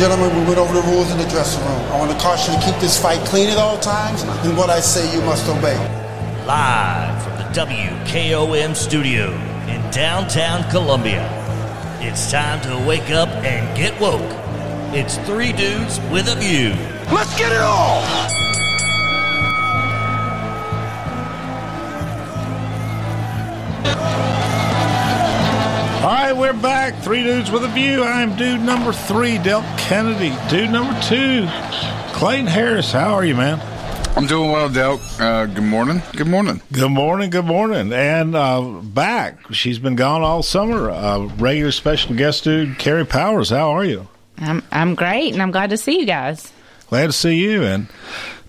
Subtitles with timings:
[0.00, 1.82] Gentlemen, we went over the rules in the dressing room.
[1.92, 4.70] I want to caution you to keep this fight clean at all times, and what
[4.70, 5.76] I say you must obey.
[6.46, 9.30] Live from the WKOM studio
[9.68, 11.28] in downtown Columbia.
[12.00, 14.22] It's time to wake up and get woke.
[14.94, 16.70] It's three dudes with a view.
[17.14, 18.00] Let's get it all!
[26.00, 26.96] All right, we're back.
[27.02, 28.02] Three dudes with a view.
[28.02, 30.32] I'm dude number three, Del Kennedy.
[30.48, 31.48] Dude number two,
[32.12, 32.92] Clayton Harris.
[32.92, 33.58] How are you, man?
[34.16, 35.00] I'm doing well, Del.
[35.18, 36.00] Uh, good morning.
[36.14, 36.60] Good morning.
[36.70, 37.28] Good morning.
[37.28, 37.92] Good morning.
[37.92, 39.52] And uh, back.
[39.52, 40.92] She's been gone all summer.
[40.92, 43.50] Uh, regular special guest dude, Carey Powers.
[43.50, 44.06] How are you?
[44.38, 46.52] I'm I'm great, and I'm glad to see you guys.
[46.86, 47.64] Glad to see you.
[47.64, 47.88] And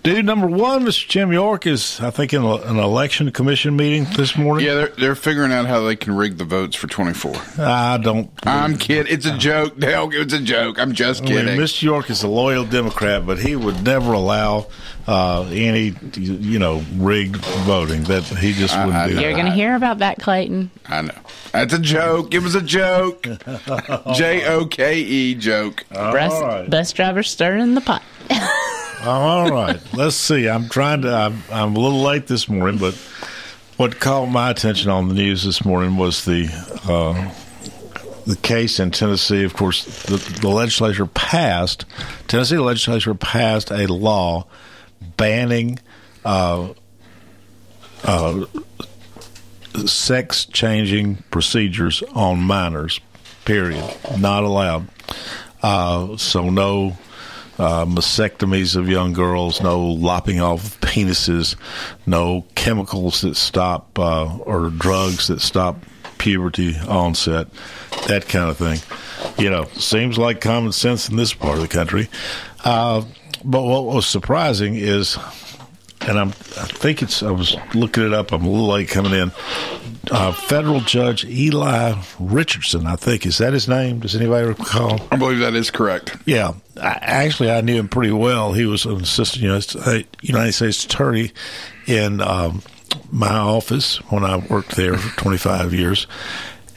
[0.02, 1.08] dude number one, Mr.
[1.08, 4.66] Jim York, is I think in a, an election commission meeting this morning.
[4.66, 7.34] Yeah, they're they're figuring out how they can rig the votes for 24.
[7.58, 8.30] I don't.
[8.44, 9.12] I'm kidding.
[9.12, 10.10] It's a joke, Del.
[10.12, 10.78] It's a joke.
[10.78, 11.58] I'm just I mean, kidding.
[11.58, 11.82] Mr.
[11.82, 14.66] York is a loyal Democrat, but he would never allow
[15.06, 18.04] uh, any, you know, rigged voting.
[18.04, 19.20] That he just wouldn't I do.
[19.20, 20.70] You're going to hear about that, Clayton.
[20.86, 21.14] I know.
[21.52, 22.34] That's a joke.
[22.34, 23.22] It was a joke.
[24.14, 25.84] J O K E joke.
[25.90, 26.70] Bus, All right.
[26.70, 28.02] bus driver stirring the pot.
[29.04, 29.80] All right.
[29.94, 30.48] Let's see.
[30.48, 31.12] I'm trying to.
[31.12, 32.94] I'm, I'm a little late this morning, but
[33.76, 36.46] what caught my attention on the news this morning was the
[36.88, 37.32] uh,
[38.26, 39.42] the case in Tennessee.
[39.42, 41.84] Of course, the, the legislature passed.
[42.28, 44.46] Tennessee legislature passed a law
[45.16, 45.78] banning
[46.24, 46.72] uh,
[48.04, 48.44] uh,
[49.86, 53.00] sex changing procedures on minors.
[53.44, 53.84] Period.
[54.18, 54.88] Not allowed.
[55.62, 56.96] Uh, so no
[57.58, 61.56] uh, mastectomies of young girls, no lopping off of penises,
[62.06, 65.76] no chemicals that stop uh, or drugs that stop
[66.18, 67.48] puberty onset,
[68.06, 68.78] that kind of thing.
[69.38, 72.08] You know, seems like common sense in this part of the country.
[73.42, 75.18] Uh, but what was surprising is,
[76.02, 79.12] and I'm, I think it's, I was looking it up, I'm a little late coming
[79.12, 79.32] in.
[80.10, 84.00] Uh, federal Judge Eli Richardson, I think, is that his name?
[84.00, 85.00] Does anybody recall?
[85.10, 86.16] I believe that is correct.
[86.26, 88.52] Yeah, I, actually, I knew him pretty well.
[88.52, 91.32] He was an assistant United States, United States attorney
[91.86, 92.62] in um,
[93.10, 96.06] my office when I worked there for 25 years,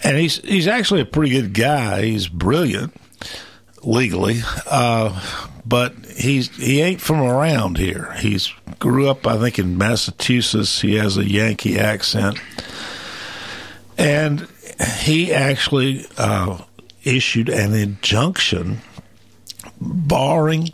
[0.04, 2.04] and he's he's actually a pretty good guy.
[2.04, 2.94] He's brilliant
[3.84, 5.20] legally, uh,
[5.66, 8.14] but he's he ain't from around here.
[8.20, 10.82] He's grew up, I think, in Massachusetts.
[10.82, 12.40] He has a Yankee accent,
[13.98, 14.48] and
[15.00, 16.64] he actually uh,
[17.04, 18.82] issued an injunction
[19.80, 20.74] barring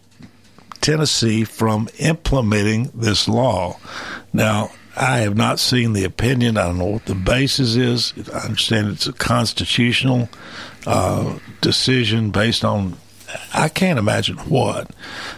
[0.82, 3.78] Tennessee from implementing this law.
[4.34, 6.58] Now, I have not seen the opinion.
[6.58, 8.14] I don't know what the basis is.
[8.34, 10.30] I understand it's a constitutional
[10.86, 12.98] uh, decision based on.
[13.54, 14.92] I can't imagine what.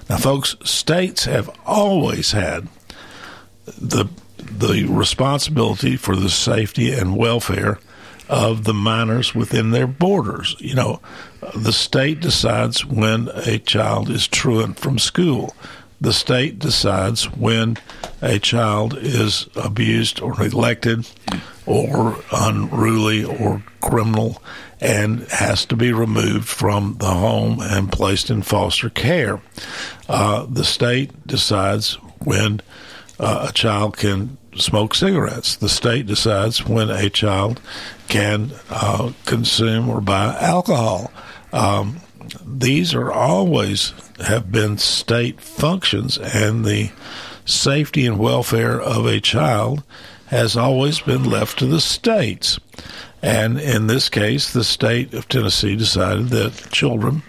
[0.09, 2.67] Now, folks, states have always had
[3.65, 4.05] the
[4.37, 7.79] the responsibility for the safety and welfare
[8.29, 10.55] of the minors within their borders.
[10.59, 11.01] You know,
[11.55, 15.55] the state decides when a child is truant from school.
[16.01, 17.77] The state decides when
[18.21, 21.07] a child is abused or neglected
[21.65, 24.41] or unruly or criminal
[24.81, 29.41] and has to be removed from the home and placed in foster care.
[30.09, 32.61] Uh, the state decides when
[33.19, 35.55] uh, a child can smoke cigarettes.
[35.55, 37.61] The state decides when a child
[38.09, 41.11] can uh, consume or buy alcohol.
[41.53, 42.01] Um,
[42.45, 46.91] these are always have been state functions, and the
[47.45, 49.83] safety and welfare of a child
[50.33, 52.59] has always been left to the states.
[53.21, 57.21] And in this case, the state of Tennessee decided that children,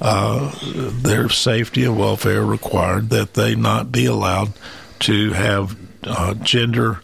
[0.00, 0.54] uh,
[1.02, 4.52] their safety and welfare required that they not be allowed
[5.00, 7.00] to have uh, gender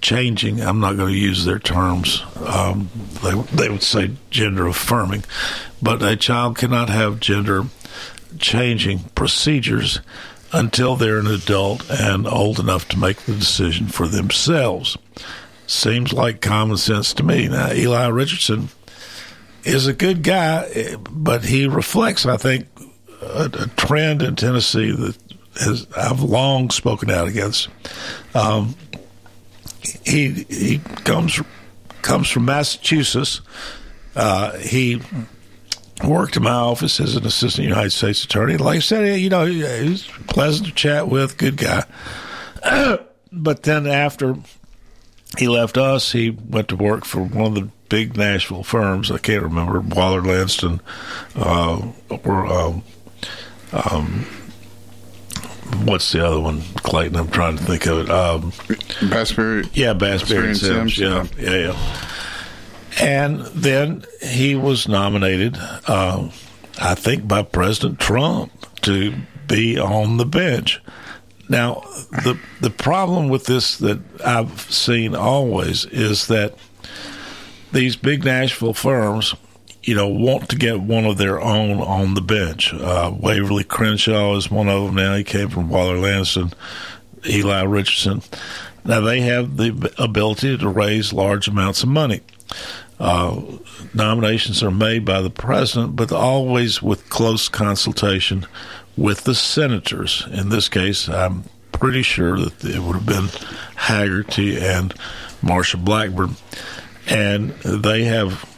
[0.00, 0.60] changing.
[0.60, 2.22] I'm not going to use their terms.
[2.44, 2.90] Um,
[3.22, 5.24] they they would say gender affirming,
[5.80, 7.64] but a child cannot have gender
[8.38, 10.00] changing procedures
[10.52, 14.96] until they're an adult and old enough to make the decision for themselves.
[15.66, 17.48] Seems like common sense to me.
[17.48, 18.68] Now, Eli Richardson
[19.64, 22.66] is a good guy, but he reflects, I think,
[23.22, 25.16] a, a trend in Tennessee that
[25.60, 27.68] has I've long spoken out against.
[28.34, 28.74] Um,
[30.04, 31.40] he he comes
[32.02, 33.40] comes from Massachusetts.
[34.14, 35.00] Uh, he
[36.04, 38.56] worked in my office as an assistant United States attorney.
[38.56, 41.84] Like I said, you know, he's pleasant to chat with, good guy.
[43.32, 44.36] but then after
[45.38, 49.10] he left us, he went to work for one of the big Nashville firms.
[49.10, 50.80] I can't remember Waller Lansden
[51.36, 51.88] uh,
[52.24, 52.82] or um,
[53.72, 54.26] um,
[55.84, 57.16] what's the other one, Clayton?
[57.16, 58.10] I'm trying to think of it.
[58.10, 58.52] Um,
[59.10, 59.64] Bass Berry.
[59.72, 60.96] yeah, Bass Berry and Sims.
[60.96, 62.08] Sims, Yeah, yeah, yeah.
[63.02, 65.56] And then he was nominated,
[65.88, 66.30] uh,
[66.80, 68.52] I think, by President Trump
[68.82, 69.14] to
[69.48, 70.80] be on the bench.
[71.48, 71.82] Now,
[72.24, 76.54] the the problem with this that I've seen always is that
[77.72, 79.34] these big Nashville firms,
[79.82, 82.72] you know, want to get one of their own on the bench.
[82.72, 85.16] Uh, Waverly Crenshaw is one of them now.
[85.16, 86.52] He came from Waller Lansden,
[87.26, 88.22] Eli Richardson.
[88.84, 92.20] Now, they have the ability to raise large amounts of money.
[93.02, 93.42] Uh,
[93.92, 98.46] nominations are made by the president, but always with close consultation
[98.96, 100.24] with the senators.
[100.30, 103.26] In this case, I'm pretty sure that it would have been
[103.76, 104.94] Hagerty and
[105.42, 106.36] Marsha Blackburn.
[107.08, 108.48] And they have,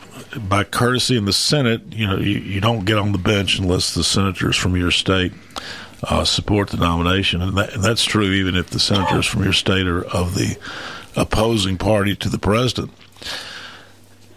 [0.46, 3.94] by courtesy in the Senate, you know, you, you don't get on the bench unless
[3.94, 5.32] the senators from your state
[6.02, 7.40] uh, support the nomination.
[7.40, 10.58] And, that, and that's true even if the senators from your state are of the
[11.16, 12.92] opposing party to the president.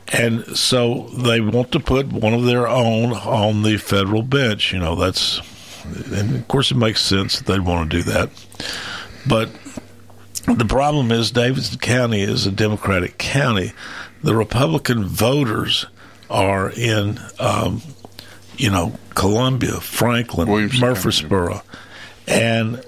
[0.10, 4.72] And so they want to put one of their own on the federal bench.
[4.72, 5.42] You know, that's,
[5.86, 8.30] and of course, it makes sense that they want to do that.
[9.28, 9.50] But
[10.46, 13.74] the problem is, Davidson County is a Democratic county.
[14.24, 15.86] The Republican voters
[16.30, 17.82] are in, um,
[18.56, 20.48] you know, Columbia, Franklin,
[20.80, 21.62] Murfreesboro,
[22.28, 22.84] and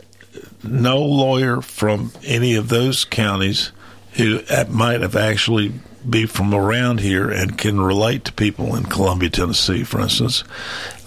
[0.63, 3.71] no lawyer from any of those counties
[4.13, 5.73] who uh, might have actually
[6.07, 10.43] be from around here and can relate to people in Columbia, Tennessee, for instance,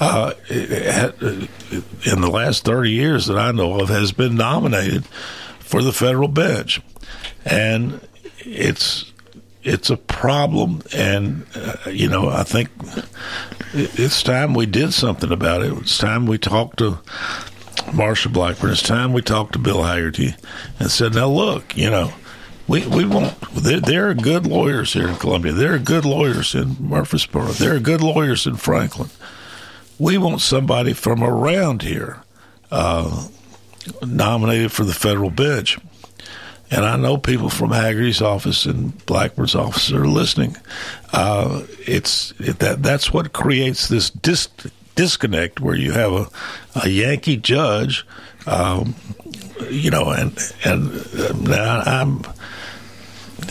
[0.00, 5.06] uh, in the last 30 years that I know of, has been nominated
[5.60, 6.80] for the federal bench.
[7.44, 8.00] And
[8.38, 9.12] it's
[9.64, 12.68] it's a problem, and uh, you know I think
[13.72, 15.72] it's time we did something about it.
[15.74, 16.98] It's time we talked to
[17.90, 18.70] Marsha Blackburn.
[18.70, 20.36] It's time we talked to Bill Hagerty
[20.80, 22.12] and said, "Now look, you know,
[22.72, 23.38] we we won't.
[23.52, 25.52] There, there are good lawyers here in Columbia.
[25.52, 27.48] There are good lawyers in Murfreesboro.
[27.48, 29.10] There are good lawyers in Franklin.
[29.98, 32.22] We want somebody from around here
[32.70, 33.28] uh,
[34.00, 35.78] nominated for the federal bench."
[36.70, 40.56] And I know people from Hagerty's office and Blackburn's office are listening.
[41.12, 44.48] Uh, it's it, that that's what creates this dis-
[44.94, 46.28] disconnect where you have a,
[46.82, 48.06] a Yankee judge,
[48.46, 48.94] um,
[49.68, 50.32] you know, and
[50.64, 52.22] and uh, now I'm.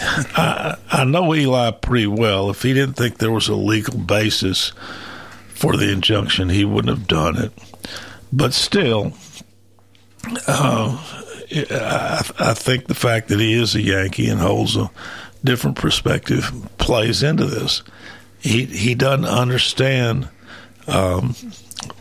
[0.02, 2.50] I, I know Eli pretty well.
[2.50, 4.74] If he didn't think there was a legal basis
[5.50, 7.52] for the injunction, he wouldn't have done it.
[8.34, 9.14] But still,
[10.48, 10.98] uh,
[11.52, 14.90] I, I think the fact that he is a Yankee and holds a
[15.44, 17.84] different perspective plays into this.
[18.40, 20.30] He he doesn't understand.
[20.88, 21.36] Um,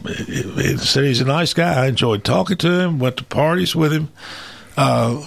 [0.05, 1.85] it said he's a nice guy.
[1.85, 2.99] I enjoyed talking to him.
[2.99, 4.11] Went to parties with him,
[4.77, 5.23] uh,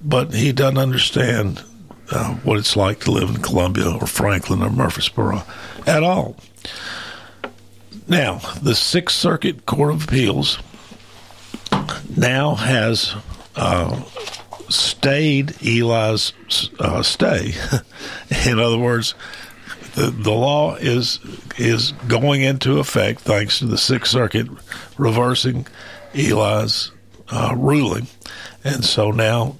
[0.00, 1.62] but he doesn't understand
[2.10, 5.42] uh, what it's like to live in Columbia or Franklin or Murfreesboro
[5.86, 6.36] at all.
[8.08, 10.58] Now, the Sixth Circuit Court of Appeals
[12.16, 13.14] now has
[13.56, 14.00] uh,
[14.68, 16.32] stayed Eli's
[16.78, 17.54] uh, stay.
[18.46, 19.14] In other words,
[19.94, 21.18] the, the law is
[21.58, 24.46] is going into effect thanks to the Sixth Circuit
[24.98, 25.66] reversing
[26.14, 26.92] Eli's
[27.30, 28.06] uh, ruling,
[28.62, 29.56] and so now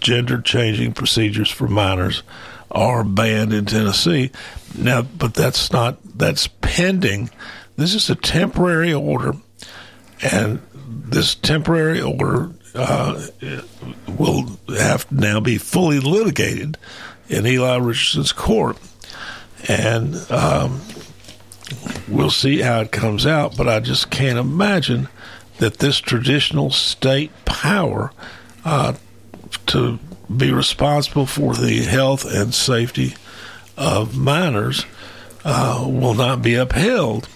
[0.00, 2.22] gender changing procedures for minors
[2.70, 4.30] are banned in Tennessee.
[4.76, 7.30] Now, but that's not that's pending.
[7.76, 9.34] This is a temporary order,
[10.22, 13.26] and this temporary order uh,
[14.08, 16.76] will have to now be fully litigated
[17.28, 18.76] in Eli Richardson's court.
[19.68, 20.82] And um,
[22.08, 25.08] we'll see how it comes out, but I just can't imagine
[25.58, 28.12] that this traditional state power
[28.64, 28.94] uh,
[29.66, 29.98] to
[30.34, 33.14] be responsible for the health and safety
[33.76, 34.86] of minors
[35.44, 37.28] uh, will not be upheld.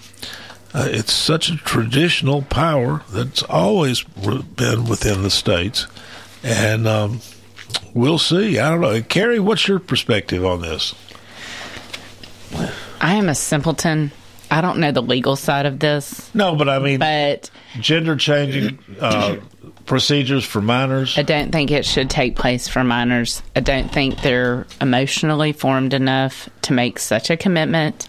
[0.73, 5.87] Uh, it's such a traditional power that's always been within the states,
[6.43, 7.21] and um,
[7.93, 8.59] we'll see.
[8.59, 9.39] I don't know, Carey.
[9.39, 10.93] What's your perspective on this?
[13.01, 14.11] I am a simpleton.
[14.51, 18.79] I don't know the legal side of this, No, but I mean, but gender changing
[18.99, 19.37] uh,
[19.85, 21.17] procedures for minors.
[21.17, 23.43] I don't think it should take place for minors.
[23.55, 28.07] I don't think they're emotionally formed enough to make such a commitment.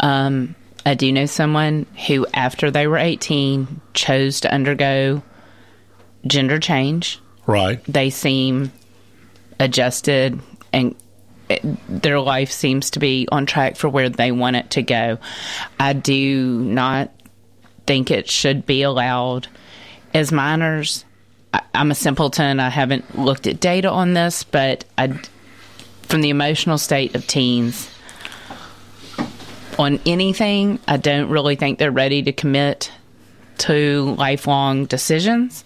[0.00, 5.22] Um, I do know someone who, after they were 18, chose to undergo
[6.26, 7.20] gender change.
[7.46, 7.82] Right.
[7.84, 8.72] They seem
[9.58, 10.40] adjusted
[10.72, 10.94] and
[11.88, 15.18] their life seems to be on track for where they want it to go.
[15.78, 17.10] I do not
[17.86, 19.48] think it should be allowed.
[20.14, 21.04] As minors,
[21.52, 22.60] I, I'm a simpleton.
[22.60, 25.08] I haven't looked at data on this, but I,
[26.02, 27.88] from the emotional state of teens,
[29.78, 32.90] on anything, I don't really think they're ready to commit
[33.58, 35.64] to lifelong decisions.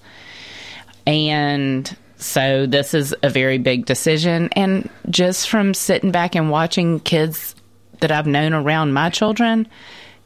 [1.06, 4.48] And so this is a very big decision.
[4.52, 7.54] And just from sitting back and watching kids
[8.00, 9.68] that I've known around my children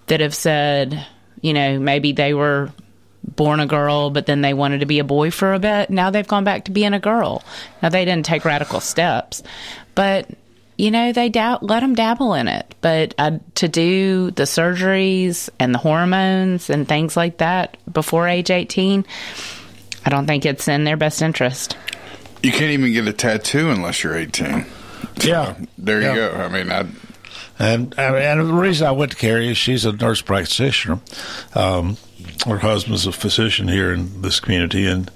[0.07, 1.07] that have said,
[1.41, 2.71] you know, maybe they were
[3.23, 5.91] born a girl, but then they wanted to be a boy for a bit.
[5.91, 7.45] Now they've gone back to being a girl.
[7.83, 9.43] Now they didn't take radical steps,
[9.95, 10.29] but
[10.79, 12.75] you know they doubt let them dabble in it.
[12.81, 18.51] But uh, to do the surgeries and the hormones and things like that before age
[18.51, 19.05] eighteen,
[20.05, 21.77] I don't think it's in their best interest.
[22.43, 24.65] You can't even get a tattoo unless you're 18.
[25.23, 25.55] Yeah.
[25.79, 26.15] There you Yeah.
[26.15, 26.33] go.
[26.37, 26.87] I mean, I,
[27.59, 31.01] And and the reason I went to Carey is she's a nurse practitioner.
[31.55, 31.99] Um,
[32.47, 35.11] her husband's a physician here in this community, and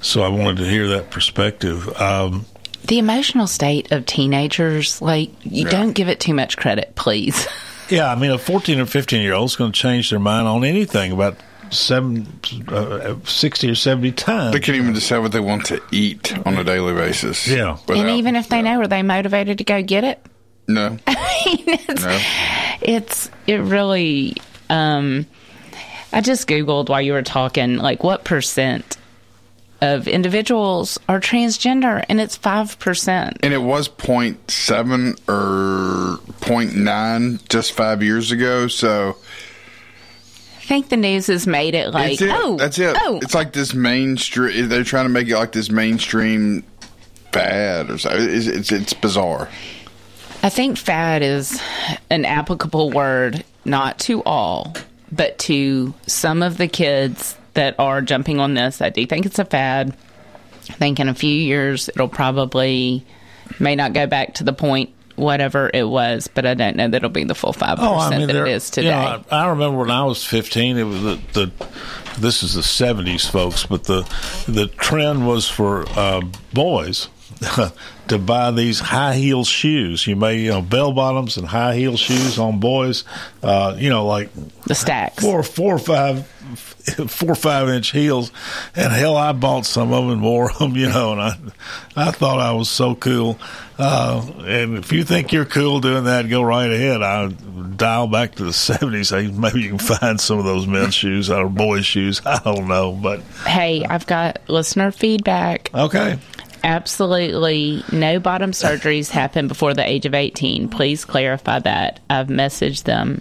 [0.00, 1.88] so I wanted to hear that perspective.
[2.00, 2.46] Um,
[2.86, 5.70] The emotional state of teenagers, like you Yeah.
[5.70, 7.46] don't give it too much credit, please.
[7.88, 10.48] yeah, I mean, a 14 or 15 year old is going to change their mind
[10.48, 11.36] on anything about
[11.74, 14.52] seven, uh, 60 or 70 times.
[14.52, 17.46] they can't even decide what they want to eat on a daily basis.
[17.46, 17.76] Yeah.
[17.88, 20.24] and even if they know, are they motivated to go get it?
[20.66, 20.96] No.
[21.06, 22.20] it's, No.
[22.80, 24.34] it's it really
[24.70, 25.26] um
[26.10, 28.96] i just googled while you were talking like what percent
[29.82, 38.02] of individuals are transgender and it's 5% And it was 0.7 or 0.9 just five
[38.02, 38.66] years ago.
[38.68, 39.23] So i
[40.74, 42.30] think the news has made it like it.
[42.32, 42.96] oh that's it.
[43.00, 44.68] oh It's like this mainstream.
[44.68, 46.64] They're trying to make it like this mainstream
[47.32, 48.28] fad or something.
[48.28, 49.48] It's, it's, it's bizarre.
[50.42, 51.60] i think fad is
[52.10, 54.74] an applicable word not to all
[55.10, 59.38] but to some of the kids that are jumping on this i do think it's
[59.38, 59.96] a fad
[60.70, 63.04] I think in a few years it'll probably
[63.60, 66.96] may not go back to the point whatever it was, but I don't know that
[66.96, 68.90] it'll be the full five percent I mean, that it is you today.
[68.90, 71.52] know, I, I remember when I was 15, it was the, the
[72.18, 74.02] this is the 70s, folks, but the
[74.46, 76.20] the trend was for uh,
[76.52, 77.08] boys
[78.08, 80.06] to buy these high heel shoes.
[80.06, 83.04] You may, you know, bell bottoms and high heel shoes on boys.
[83.42, 84.30] Uh, you know, like
[84.66, 85.22] the stacks.
[85.22, 88.30] four, four or five, four or five inch heels,
[88.74, 90.76] and hell, I bought some of them and wore them.
[90.76, 91.36] You know, and I,
[91.96, 93.38] I thought I was so cool.
[93.76, 97.02] Uh, and if you think you're cool doing that, go right ahead.
[97.02, 99.10] I dial back to the seventies.
[99.12, 102.20] Maybe you can find some of those men's shoes or boys' shoes.
[102.24, 105.70] I don't know, but Hey, I've got listener feedback.
[105.74, 106.18] okay.
[106.64, 110.68] Absolutely no bottom surgeries happen before the age of 18.
[110.70, 112.00] Please clarify that.
[112.08, 113.20] I've messaged them.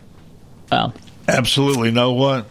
[0.72, 0.94] Well,
[1.28, 2.48] Absolutely know what.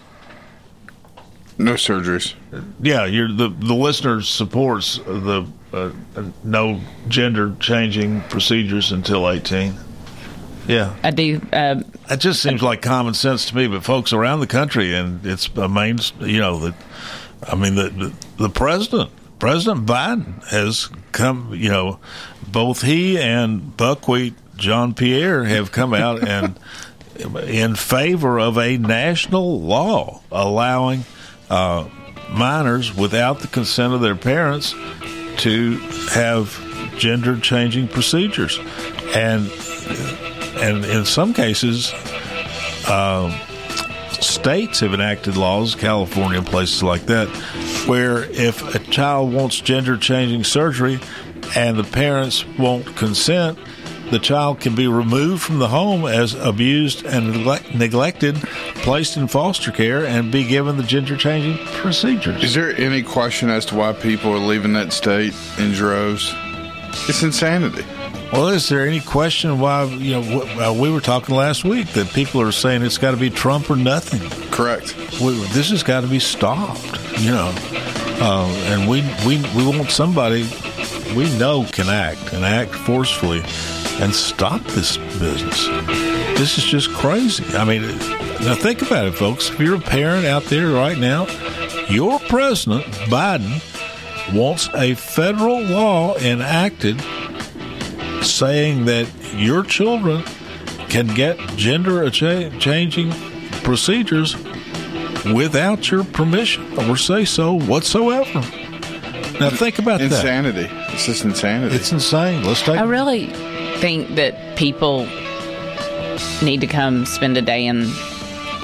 [1.59, 2.35] No surgeries.
[2.81, 5.91] Yeah, you're the the listener supports the uh,
[6.43, 9.75] no gender changing procedures until eighteen.
[10.67, 11.41] Yeah, I do.
[11.53, 13.67] Uh, That just seems like common sense to me.
[13.67, 16.75] But folks around the country, and it's a main, you know, the,
[17.47, 18.13] I mean, the, the
[18.45, 19.11] the president,
[19.43, 21.53] President Biden, has come.
[21.53, 21.99] You know,
[22.47, 26.57] both he and Buckwheat Jean-Pierre have come out and
[27.49, 31.05] in favor of a national law allowing
[31.51, 31.89] uh,
[32.31, 34.77] minors, without the consent of their parents,
[35.39, 35.77] to
[36.13, 36.57] have
[36.97, 38.61] gender changing procedures,
[39.13, 39.51] and
[40.61, 41.93] and in some cases,
[42.89, 43.35] um,
[44.43, 47.29] states have enacted laws, California and places like that,
[47.87, 50.99] where if a child wants gender changing surgery
[51.55, 53.57] and the parents won't consent,
[54.11, 58.35] the child can be removed from the home as abused and neglect- neglected,
[58.83, 62.43] placed in foster care, and be given the gender changing procedures.
[62.43, 66.35] Is there any question as to why people are leaving that state in droves?
[67.09, 67.85] It's insanity.
[68.33, 72.09] Well, is there any question why, you know, uh, we were talking last week that
[72.15, 74.27] people are saying it's got to be Trump or nothing.
[74.51, 74.97] Correct.
[75.21, 76.83] we, this has got to be stopped,
[77.21, 77.53] you know.
[78.25, 80.49] Uh, and we, we we want somebody
[81.15, 83.43] we know can act and act forcefully
[84.01, 85.67] and stop this business.
[86.39, 87.45] This is just crazy.
[87.57, 89.51] I mean, now think about it, folks.
[89.51, 91.27] If you're a parent out there right now,
[91.89, 93.61] your president Biden
[94.35, 97.03] wants a federal law enacted
[98.33, 100.23] saying that your children
[100.89, 103.11] can get gender changing
[103.63, 104.37] procedures
[105.33, 108.41] without your permission or say so whatsoever.
[109.41, 110.07] Now think about that.
[110.13, 110.69] Insanity.
[110.93, 111.75] It's just insanity.
[111.77, 112.45] It's insane.
[112.45, 113.27] Let's take I really
[113.79, 115.07] think that people
[116.43, 117.87] need to come spend a day in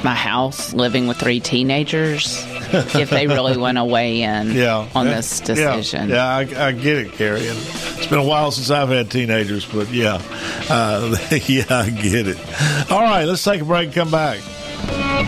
[0.04, 2.44] my house living with three teenagers
[2.94, 4.88] if they really want to weigh in Yeah.
[4.94, 5.14] on Yeah.
[5.14, 6.08] this decision.
[6.10, 7.48] Yeah, yeah I, I get it, Carey.
[8.10, 10.22] Been a while since I've had teenagers, but yeah,
[10.70, 11.14] uh,
[11.46, 12.38] yeah, I get it.
[12.90, 15.27] All right, let's take a break and come back.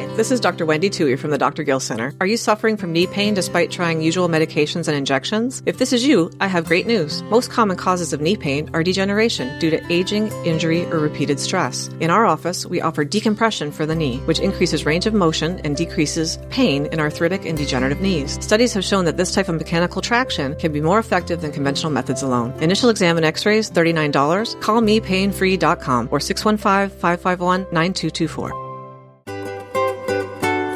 [0.00, 0.64] Hi, this is Dr.
[0.64, 1.62] Wendy Tui from the Dr.
[1.62, 2.14] Gill Center.
[2.22, 5.62] Are you suffering from knee pain despite trying usual medications and injections?
[5.66, 7.22] If this is you, I have great news.
[7.24, 11.88] Most common causes of knee pain are degeneration due to aging, injury, or repeated stress.
[12.00, 15.76] In our office, we offer decompression for the knee, which increases range of motion and
[15.76, 18.42] decreases pain in arthritic and degenerative knees.
[18.42, 21.92] Studies have shown that this type of mechanical traction can be more effective than conventional
[21.92, 22.52] methods alone.
[22.62, 24.62] Initial exam and x-rays, $39.
[24.62, 28.69] Call me painfree.com or 615-551-9224.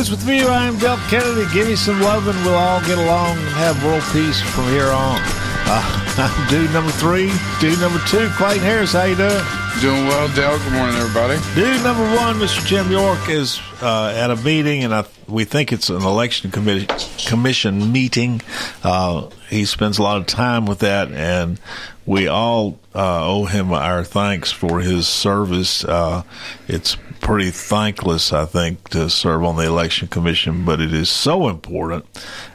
[0.00, 0.40] News with me.
[0.40, 1.44] I am Del Kennedy.
[1.52, 4.86] Give me some love and we'll all get along and have world peace from here
[4.86, 5.20] on.
[5.66, 7.30] Uh, dude number three.
[7.60, 8.94] Dude number two, Clayton Harris.
[8.94, 9.44] How you doing?
[9.82, 10.58] Doing well, Dale.
[10.58, 11.38] Good morning, everybody.
[11.54, 12.64] Dude number one, Mr.
[12.66, 17.28] Jim York, is uh, at a meeting, and I, we think it's an election commi-
[17.28, 18.40] commission meeting.
[18.82, 21.60] Uh, he spends a lot of time with that, and
[22.06, 25.84] we all uh, owe him our thanks for his service.
[25.84, 26.22] Uh,
[26.68, 31.48] it's pretty thankless, I think, to serve on the election commission, but it is so
[31.48, 32.06] important,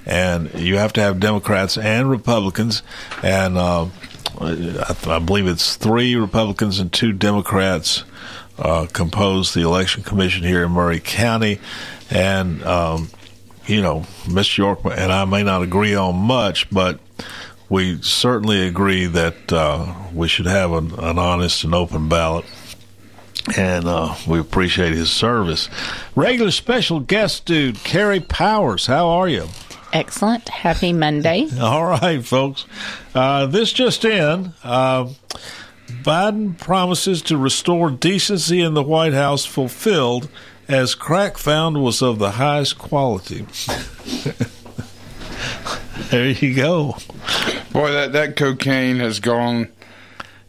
[0.06, 2.84] and you have to have Democrats and Republicans,
[3.24, 3.88] and uh,
[4.40, 8.04] I, I believe it's three Republicans and two Democrats
[8.58, 11.60] uh, compose the election commission here in Maury County,
[12.10, 13.10] and um,
[13.68, 14.58] you know, Mr.
[14.58, 17.00] York and I may not agree on much, but
[17.70, 22.46] we certainly agree that uh, we should have an, an honest and open ballot.
[23.58, 25.70] And uh, we appreciate his service.
[26.16, 28.88] Regular special guest dude, Carey Powers.
[28.88, 29.48] How are you?
[29.94, 30.50] Excellent.
[30.50, 31.48] Happy Monday.
[31.60, 32.66] All right, folks.
[33.14, 34.54] Uh, this just in.
[34.64, 35.10] Uh,
[35.88, 40.30] Biden promises to restore decency in the White House fulfilled
[40.68, 43.46] as crack found was of the highest quality.
[46.10, 46.98] there you go.
[47.72, 49.70] Boy, that, that cocaine has gone.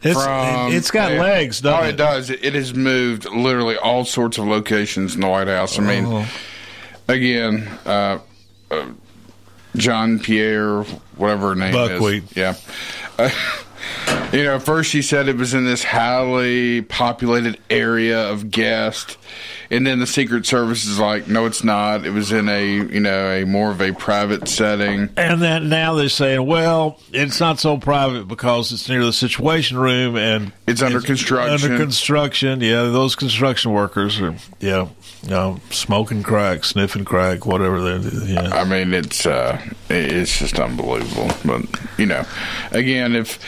[0.01, 1.89] It's, from, it's got legs, doesn't oh, it?
[1.93, 2.29] it does.
[2.29, 5.79] It, has moved literally all sorts of locations in the White House.
[5.79, 6.27] I mean, Oh.
[7.07, 8.19] again, uh,
[8.69, 8.85] uh,
[9.75, 10.83] Jean-Pierre,
[11.15, 12.23] whatever her name Buckwheat.
[12.31, 12.37] is.
[12.37, 12.55] Yeah.
[13.17, 13.29] Uh,
[14.31, 19.17] you know, first she said it was in this highly populated area of guest.
[19.69, 22.05] And then the Secret Service is like, no, it's not.
[22.05, 25.09] It was in a, you know, a more of a private setting.
[25.17, 29.77] And then now they're saying, well, it's not so private because it's near the Situation
[29.77, 31.71] Room and It's under construction.
[31.71, 32.83] Under construction, yeah.
[32.83, 34.87] Those construction workers are, yeah,
[35.23, 38.25] you know, smoking crack, sniffing crack, whatever they do.
[38.25, 38.49] Yeah.
[38.49, 41.29] I mean, it's uh, it's just unbelievable.
[41.43, 41.65] But
[41.97, 42.25] you know,
[42.71, 43.39] again, if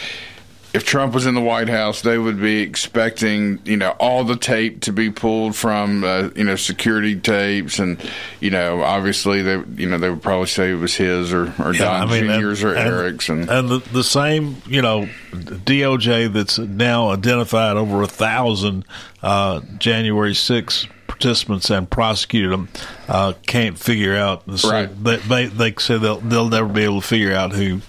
[0.71, 4.35] if Trump was in the White House, they would be expecting you know all the
[4.35, 7.99] tape to be pulled from uh, you know security tapes, and
[8.39, 11.73] you know obviously they you know they would probably say it was his or, or
[11.73, 15.09] Yeah, Don I mean, Junior's or and- Eric's, and And the, the same, you know,
[15.31, 18.85] DOJ that's now identified over a thousand
[19.23, 22.69] uh, January 6 participants and prosecuted them
[23.07, 24.43] uh, can't figure out.
[24.59, 25.03] So Right.
[25.03, 27.81] They, they, they say they'll, they'll never be able to figure out who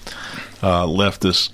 [0.63, 1.51] uh, left this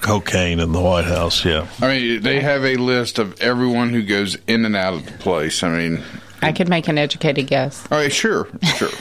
[0.00, 1.44] cocaine in the White House.
[1.44, 1.66] Yeah.
[1.80, 5.12] I mean they have a list of everyone who goes in and out of the
[5.18, 5.62] place.
[5.62, 6.02] I mean,
[6.42, 7.84] I could make an educated guess.
[7.90, 8.90] all right, sure, sure.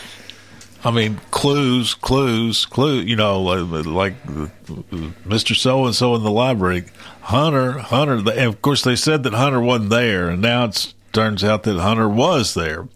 [0.83, 2.99] I mean, clues, clues, clue.
[2.99, 5.55] You know, like, like Mr.
[5.55, 6.85] So and So in the library,
[7.21, 8.13] Hunter, Hunter.
[8.13, 11.77] And of course, they said that Hunter wasn't there, and now it turns out that
[11.79, 12.87] Hunter was there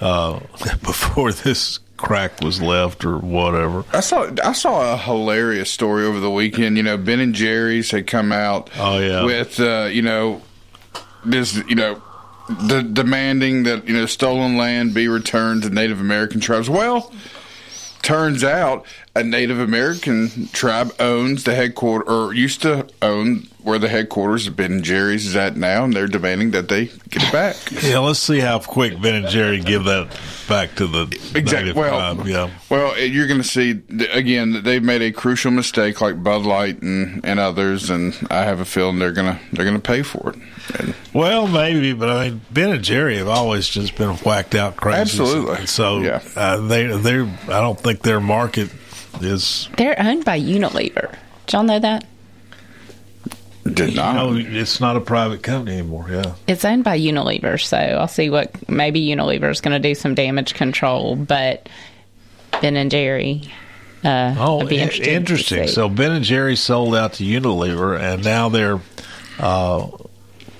[0.00, 0.40] uh,
[0.82, 3.84] before this crack was left or whatever.
[3.92, 6.76] I saw I saw a hilarious story over the weekend.
[6.76, 8.70] You know, Ben and Jerry's had come out.
[8.76, 9.24] Oh, yeah.
[9.24, 10.42] with uh, you know
[11.24, 12.02] this you know
[12.48, 16.70] the demanding that you know stolen land be returned to Native American tribes.
[16.70, 17.12] Well,
[18.02, 18.86] turns out
[19.16, 24.56] a Native American tribe owns the headquarters, or used to own where the headquarters of
[24.56, 27.56] Ben and Jerry's is at now, and they're demanding that they get it back.
[27.82, 30.16] Yeah, let's see how quick Ben and Jerry give that
[30.48, 31.02] back to the
[31.34, 31.58] Exactly.
[31.58, 32.26] native Well, tribe.
[32.26, 32.50] Yeah.
[32.70, 33.80] Well, you're going to see
[34.12, 38.44] again that they've made a crucial mistake, like Bud Light and, and others, and I
[38.44, 40.36] have a feeling they're gonna they're gonna pay for it.
[40.78, 44.76] And Well, maybe, but I mean, Ben and Jerry have always just been whacked out
[44.76, 45.00] crazy.
[45.00, 45.66] Absolutely.
[45.66, 46.02] So
[46.36, 48.70] uh, they they I don't think their market
[49.20, 49.68] is.
[49.76, 51.16] They're owned by Unilever.
[51.46, 52.04] Did y'all know that?
[53.70, 54.14] Did not.
[54.14, 56.06] No, it's not a private company anymore.
[56.10, 56.34] Yeah.
[56.46, 60.14] It's owned by Unilever, so I'll see what maybe Unilever is going to do some
[60.14, 61.68] damage control, but
[62.62, 63.42] Ben and Jerry.
[64.02, 65.68] Uh, Oh, I'd be i- interesting.
[65.68, 68.80] So Ben and Jerry sold out to Unilever, and now they're,
[69.38, 69.88] uh,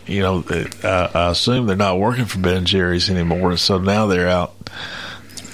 [0.06, 0.44] you know,
[0.84, 3.56] uh, I assume they're not working for Ben and Jerry's anymore.
[3.56, 4.54] So now they're out.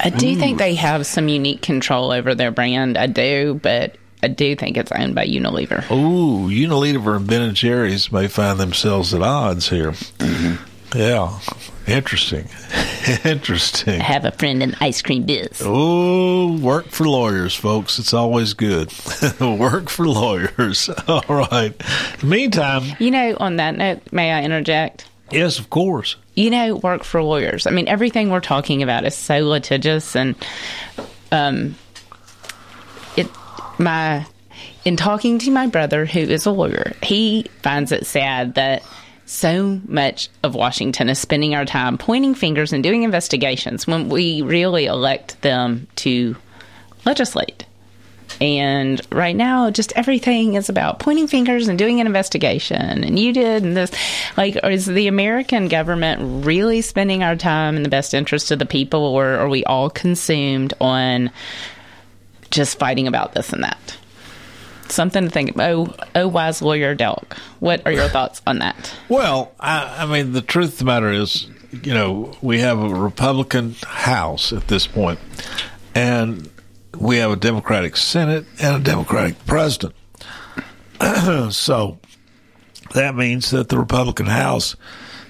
[0.00, 0.38] I do Mm.
[0.38, 2.96] think they have some unique control over their brand.
[2.98, 5.88] I do, but I do think it's owned by Unilever.
[5.90, 9.94] Ooh, Unilever and Ben and Jerry's may find themselves at odds here.
[10.94, 11.38] Yeah,
[11.86, 12.48] interesting.
[13.24, 14.00] interesting.
[14.00, 15.60] I have a friend in ice cream biz.
[15.64, 17.98] Oh, work for lawyers, folks.
[17.98, 18.92] It's always good.
[19.40, 20.88] work for lawyers.
[21.08, 21.74] All right.
[22.22, 25.06] Meantime, You know, on that note, may I interject?
[25.30, 26.16] Yes, of course.
[26.34, 27.66] you know, work for lawyers.
[27.66, 30.34] I mean, everything we're talking about is so litigious, and
[31.32, 31.74] um,
[33.16, 33.28] it
[33.78, 34.26] my
[34.84, 38.82] in talking to my brother who is a lawyer, he finds it sad that
[39.26, 44.42] so much of Washington is spending our time pointing fingers and doing investigations when we
[44.42, 46.36] really elect them to
[47.04, 47.66] legislate.
[48.40, 53.02] And right now, just everything is about pointing fingers and doing an investigation.
[53.02, 53.90] And you did, and this.
[54.36, 58.66] Like, is the American government really spending our time in the best interest of the
[58.66, 61.30] people, or are we all consumed on
[62.50, 63.96] just fighting about this and that?
[64.88, 65.58] Something to think.
[65.58, 67.36] Oh, oh, wise lawyer Delk.
[67.58, 68.94] What are your thoughts on that?
[69.08, 71.48] Well, I, I mean, the truth of the matter is,
[71.82, 75.18] you know, we have a Republican House at this point,
[75.94, 76.48] and
[76.98, 79.94] we have a Democratic Senate and a Democratic President.
[81.50, 81.98] so
[82.94, 84.76] that means that the Republican House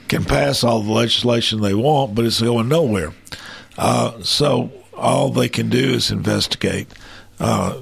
[0.08, 3.12] can pass all the legislation they want, but it's going nowhere.
[3.76, 6.88] Uh, so all they can do is investigate
[7.40, 7.78] uh,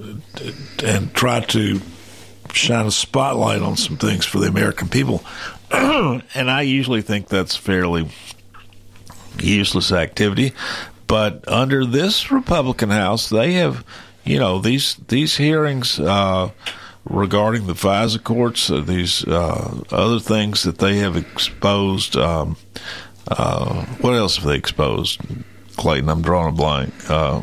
[0.82, 1.80] and try to
[2.52, 5.24] shine a spotlight on some things for the American people.
[5.70, 8.08] and I usually think that's fairly
[9.38, 10.52] useless activity.
[11.06, 13.84] But under this Republican House, they have,
[14.24, 16.50] you know, these these hearings uh,
[17.04, 22.16] regarding the FISA courts, uh, these uh, other things that they have exposed.
[22.16, 22.56] Um,
[23.28, 25.20] uh, what else have they exposed,
[25.76, 26.08] Clayton?
[26.08, 26.92] I'm drawing a blank.
[27.08, 27.42] Uh,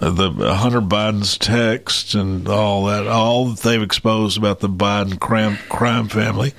[0.00, 5.56] the Hunter Biden's text and all that, all that they've exposed about the Biden crime,
[5.68, 6.52] crime family.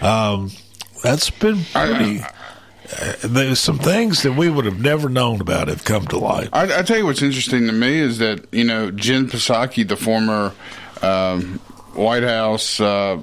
[0.00, 0.50] Um,
[1.02, 2.20] that's been pretty.
[2.20, 2.28] uh,
[3.24, 6.48] there's some things that we would have never known about have come to light.
[6.52, 9.96] I, I tell you what's interesting to me is that you know Jen Psaki, the
[9.96, 10.52] former
[11.00, 11.58] um,
[11.94, 13.20] White House, uh,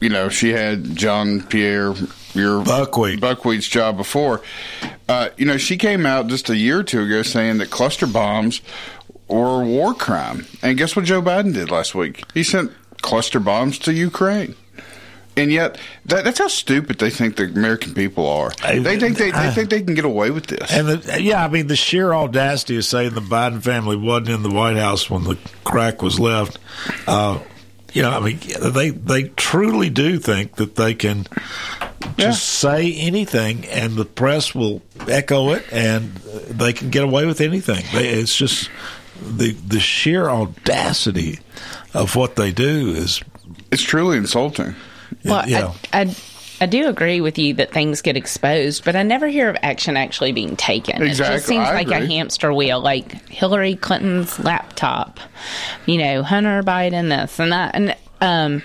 [0.00, 1.94] you know she had Jean-Pierre
[2.34, 4.42] your Buckwheat Buckwheat's job before.
[5.08, 8.06] Uh, you know she came out just a year or two ago saying that cluster
[8.06, 8.60] bombs
[9.28, 12.24] were a war crime, and guess what Joe Biden did last week?
[12.32, 14.54] He sent cluster bombs to Ukraine.
[15.36, 18.50] And yet, that, that's how stupid they think the American people are.
[18.62, 20.72] They think they, they think they can get away with this.
[20.72, 24.42] And the, yeah, I mean the sheer audacity of saying the Biden family wasn't in
[24.42, 26.58] the White House when the crack was left.
[27.06, 27.40] Uh,
[27.92, 31.26] you know, I mean they they truly do think that they can
[32.16, 37.40] just say anything and the press will echo it and they can get away with
[37.40, 37.84] anything.
[37.92, 38.68] They, it's just
[39.22, 41.38] the the sheer audacity
[41.92, 43.22] of what they do is
[43.70, 44.74] it's truly insulting.
[45.24, 45.72] Well, yeah.
[45.92, 46.14] I, I,
[46.60, 49.96] I do agree with you that things get exposed, but I never hear of action
[49.96, 51.02] actually being taken.
[51.02, 55.18] It just seems I like a hamster wheel, like Hillary Clinton's laptop,
[55.86, 57.74] you know, Hunter Biden this and that.
[57.74, 58.62] And um,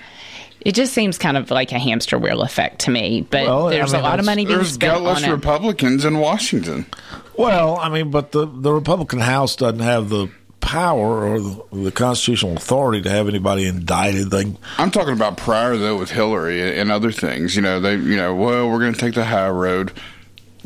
[0.61, 3.21] it just seems kind of like a hamster wheel effect to me.
[3.21, 5.33] But Well, I there's mean, a lot of money being There's spent gutless on it.
[5.33, 6.85] Republicans in Washington.
[7.37, 10.29] Well, I mean, but the the Republican House doesn't have the
[10.61, 11.39] power or
[11.71, 14.33] the, constitutional authority to have anybody indicted.
[14.77, 17.55] I'm talking about prior though with Hillary and other things.
[17.55, 19.91] You know, they you know, well, we're going to take the high road.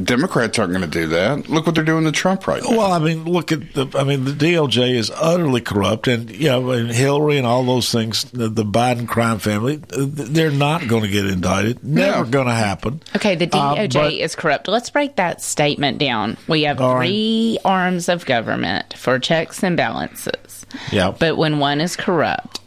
[0.02, 1.50] Democrats aren't going to do that.
[1.50, 2.72] Look what they're doing to Trump right now.
[2.78, 3.88] Well, I mean, look at the.
[3.96, 7.92] I mean, the DOJ is utterly corrupt, and you know, and Hillary and all those
[7.92, 8.24] things.
[8.32, 11.84] The, the Biden crime family, uh, they're not going to get indicted.
[11.84, 13.02] Never going to happen.
[13.16, 14.68] Okay, the Uh, DOJ but- is corrupt.
[14.68, 16.38] Let's break that statement down.
[16.48, 17.08] We have All right.
[17.08, 20.66] three arms of government for checks and balances.
[20.92, 21.14] Yeah.
[21.18, 22.62] But when one is corrupt,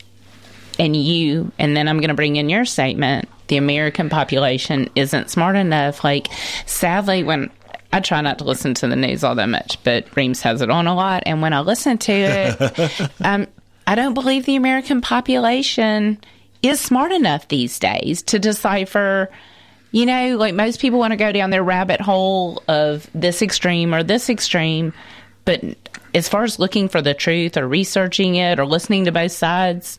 [0.79, 5.31] and you, and then I'm going to bring in your statement, the American population isn't
[5.31, 6.05] smart enough.
[6.05, 6.29] Like,
[6.67, 7.51] sadly, when
[7.93, 10.71] I try not to listen to the news all that much, but Reams has it
[10.71, 11.23] on a lot.
[11.27, 13.47] And when I listen to it, um,
[13.87, 16.19] I don't believe the American population
[16.63, 19.31] is smart enough these days to decipher.
[19.93, 23.95] You know, like most people want to go down their rabbit hole of this extreme
[23.95, 24.93] or this extreme,
[25.45, 25.63] but
[26.15, 29.99] as far as looking for the truth or researching it or listening to both sides,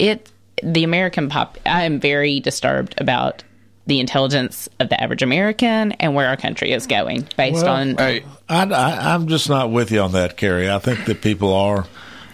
[0.00, 0.30] it
[0.62, 1.58] the American pop.
[1.64, 3.44] I am very disturbed about
[3.86, 7.98] the intelligence of the average American and where our country is going based Well, on.
[7.98, 10.70] I, I, I'm just not with you on that, Carey.
[10.70, 11.86] I think that people are.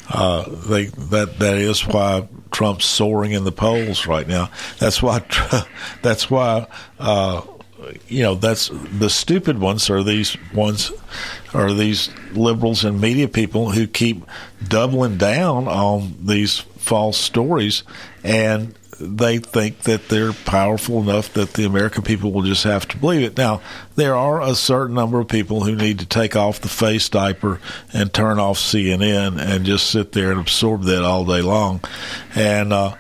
[0.09, 4.51] Uh, they that that is why Trump's soaring in the polls right now.
[4.79, 5.25] That's why.
[6.03, 6.67] That's why.
[6.99, 7.43] Uh,
[8.09, 10.93] you know, that's the stupid ones are these ones
[11.55, 14.25] are these liberals and media people who keep
[14.67, 17.83] doubling down on these false stories
[18.23, 22.97] and they think that they're powerful enough that the American people will just have to
[22.97, 23.37] believe it.
[23.37, 23.61] Now,
[23.95, 27.61] there are a certain number of people who need to take off the face diaper
[27.93, 31.81] and turn off CNN and just sit there and absorb that all day long.
[32.35, 32.95] And, uh,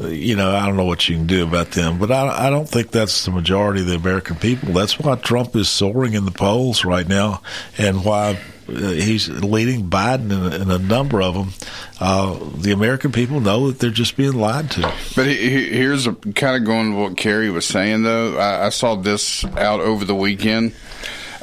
[0.00, 2.68] you know, I don't know what you can do about them, but I, I don't
[2.68, 4.72] think that's the majority of the American people.
[4.72, 7.42] That's why Trump is soaring in the polls right now,
[7.76, 11.52] and why he's leading Biden in, a- in a number of them.
[12.00, 14.82] Uh, the American people know that they're just being lied to.
[15.16, 18.36] But he, he, here's a kind of going to what Carey was saying, though.
[18.38, 20.74] I, I saw this out over the weekend.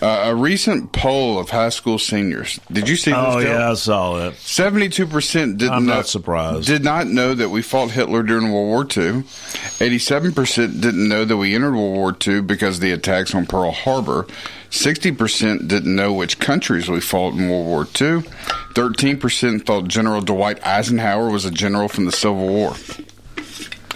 [0.05, 2.59] Uh, a recent poll of high school seniors.
[2.71, 3.19] Did you see this?
[3.19, 3.47] Oh Joe?
[3.47, 4.35] yeah, I saw that.
[4.35, 6.67] Seventy-two percent did I'm not not surprised.
[6.67, 9.23] Did not know that we fought Hitler during World War II.
[9.81, 13.47] Eighty-seven percent didn't know that we entered World War II because of the attacks on
[13.47, 14.27] Pearl Harbor.
[14.69, 18.21] Sixty percent didn't know which countries we fought in World War II.
[18.75, 22.75] Thirteen percent thought General Dwight Eisenhower was a general from the Civil War.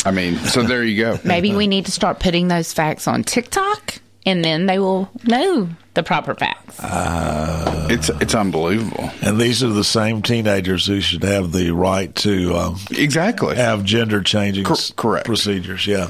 [0.06, 1.20] I mean, so there you go.
[1.24, 5.68] Maybe we need to start putting those facts on TikTok, and then they will know
[5.96, 6.80] the proper facts.
[6.80, 9.10] Uh, it's it's unbelievable.
[9.22, 13.84] And these are the same teenagers who should have the right to um, exactly have
[13.84, 14.66] gender changing
[14.96, 15.86] correct procedures.
[15.88, 16.10] Yeah.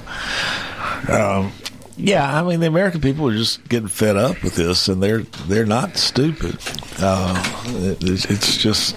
[1.07, 1.51] Um,
[1.97, 5.23] yeah, I mean the American people are just getting fed up with this, and they're
[5.47, 6.57] they're not stupid.
[6.99, 8.95] Uh, it, it's- it's just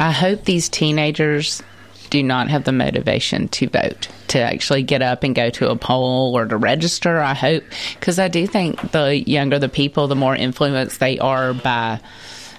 [0.00, 1.62] I hope these teenagers
[2.10, 5.76] do not have the motivation to vote, to actually get up and go to a
[5.76, 7.20] poll or to register.
[7.20, 7.64] I hope,
[7.98, 12.00] because I do think the younger the people, the more influenced they are by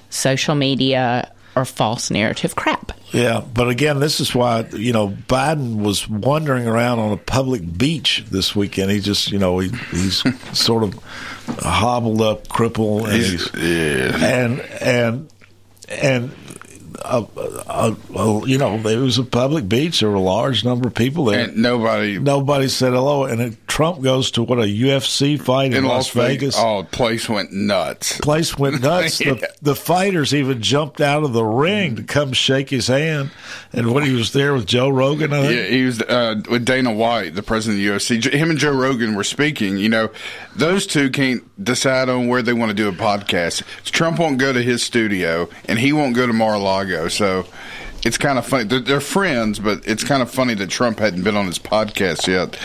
[0.09, 2.91] social media or false narrative crap.
[3.11, 7.77] Yeah, but again, this is why you know Biden was wandering around on a public
[7.77, 8.91] beach this weekend.
[8.91, 10.21] He just you know he, he's
[10.57, 10.93] sort of
[11.59, 15.29] hobbled up, crippled, and He's- he's, and and
[15.87, 16.31] and.
[17.03, 17.25] Uh,
[17.67, 19.99] uh, uh, you know, it was a public beach.
[19.99, 21.49] There were a large number of people there.
[21.49, 23.25] And nobody, nobody said hello.
[23.25, 26.55] And then Trump goes to what a UFC fight in, in Las Vegas.
[26.57, 28.17] Oh, place went nuts.
[28.21, 29.19] Place went nuts.
[29.25, 29.33] Yeah.
[29.33, 33.31] the, the fighters even jumped out of the ring to come shake his hand.
[33.73, 35.55] And when he was there with Joe Rogan, I think.
[35.55, 38.33] Yeah, he was uh, with Dana White, the president of the UFC.
[38.33, 39.77] Him and Joe Rogan were speaking.
[39.77, 40.09] You know,
[40.55, 43.63] those two can't decide on where they want to do a podcast.
[43.83, 47.09] Trump won't go to his studio, and he won't go to Mar-a-Lago.
[47.09, 47.45] So
[48.05, 48.65] it's kind of funny.
[48.65, 52.27] They're, they're friends, but it's kind of funny that Trump hadn't been on his podcast
[52.27, 52.57] yet.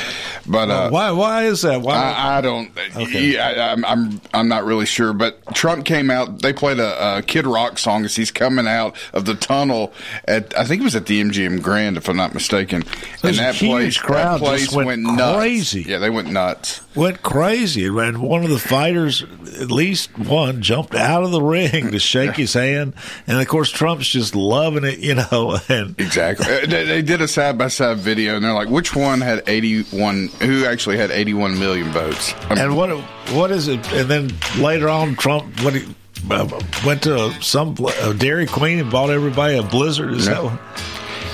[0.46, 1.10] But uh, why?
[1.12, 1.80] Why is that?
[1.80, 1.94] Why?
[1.94, 2.70] I, I don't.
[2.94, 4.20] Yeah, I, I'm, I'm.
[4.34, 5.14] I'm not really sure.
[5.14, 6.42] But Trump came out.
[6.42, 9.94] They played a, a Kid Rock song as he's coming out of the tunnel
[10.26, 10.56] at.
[10.58, 12.84] I think it was at the MGM Grand, if I'm not mistaken.
[13.22, 15.38] There's and that place, crowd that place just went nuts.
[15.38, 15.82] crazy.
[15.82, 16.82] Yeah, they went nuts.
[16.94, 17.86] went crazy.
[17.86, 22.32] And one of the fighters, at least one, jumped out of the ring to shake
[22.36, 22.92] his hand.
[23.26, 25.28] And of course, Trump's just loving it, you know.
[25.68, 26.46] And Exactly.
[26.46, 29.42] Uh, they, they did a side by side video, and they're like, which one had
[29.46, 30.28] 81?
[30.42, 32.34] Who actually had 81 million votes?
[32.48, 32.90] I mean, and what
[33.32, 33.92] what is it?
[33.92, 35.94] And then later on, Trump when he
[36.30, 40.12] uh, went to some uh, Dairy Queen and bought everybody a Blizzard.
[40.14, 40.42] Is that?
[40.42, 40.58] What,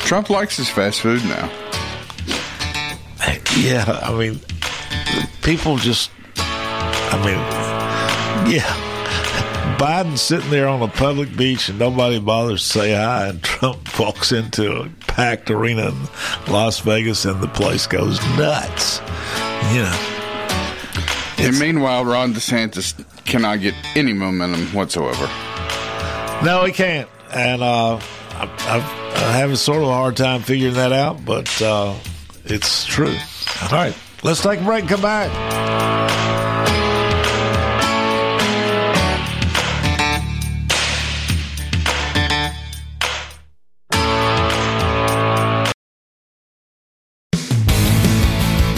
[0.01, 1.51] Trump likes his fast food now.
[3.59, 4.41] yeah, I mean,
[5.43, 6.11] people just.
[6.37, 8.86] I mean, yeah.
[9.79, 13.99] Biden sitting there on a public beach and nobody bothers to say hi, and Trump
[13.99, 19.01] walks into a packed arena in Las Vegas and the place goes nuts.
[19.73, 20.13] You know.
[21.39, 25.27] And meanwhile, Ron DeSantis cannot get any momentum whatsoever.
[26.45, 27.09] No, he can't.
[27.33, 31.61] And uh, I, I've, I'm having sort of a hard time figuring that out, but
[31.61, 31.95] uh,
[32.45, 33.15] it's true.
[33.63, 35.96] All right, let's take a break and come back.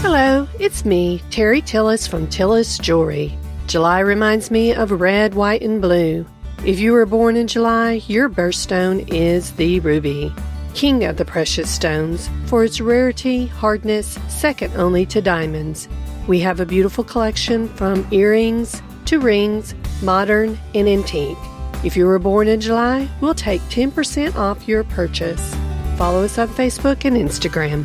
[0.00, 3.36] Hello, it's me, Terry Tillis from Tillis Jewelry.
[3.66, 6.24] July reminds me of red, white, and blue.
[6.64, 10.32] If you were born in July, your birthstone is the ruby,
[10.72, 15.88] king of the precious stones, for its rarity, hardness, second only to diamonds.
[16.28, 21.36] We have a beautiful collection from earrings to rings, modern and antique.
[21.82, 25.54] If you were born in July, we'll take 10% off your purchase.
[25.96, 27.84] Follow us on Facebook and Instagram.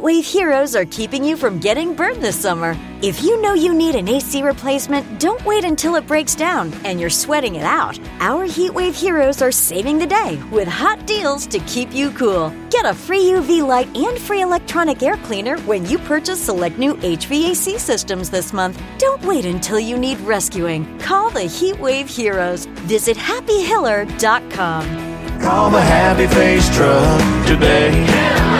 [0.00, 2.74] Heatwave Heroes are keeping you from getting burned this summer.
[3.02, 6.98] If you know you need an AC replacement, don't wait until it breaks down and
[6.98, 7.98] you're sweating it out.
[8.20, 12.50] Our Heatwave Heroes are saving the day with hot deals to keep you cool.
[12.70, 16.94] Get a free UV light and free electronic air cleaner when you purchase select new
[16.94, 18.82] HVAC systems this month.
[18.96, 20.98] Don't wait until you need rescuing.
[20.98, 22.64] Call the Heatwave Heroes.
[22.88, 25.40] Visit happyhiller.com.
[25.42, 28.59] Call the Happy Face Truck today.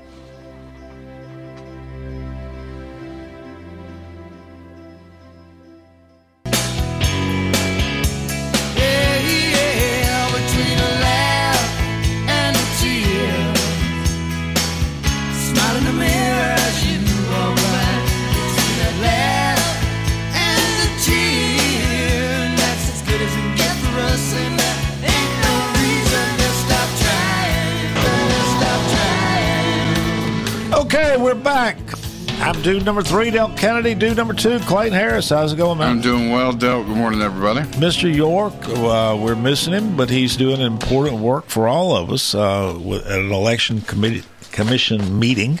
[32.81, 33.93] Dude number three, Delk Kennedy.
[33.93, 35.29] Dude number two, Clayton Harris.
[35.29, 35.91] How's it going, man?
[35.91, 36.87] I'm doing well, Delk.
[36.87, 37.59] Good morning, everybody.
[37.77, 38.11] Mr.
[38.11, 42.75] York, uh, we're missing him, but he's doing important work for all of us uh,
[42.83, 45.59] with, at an election committee commission meeting.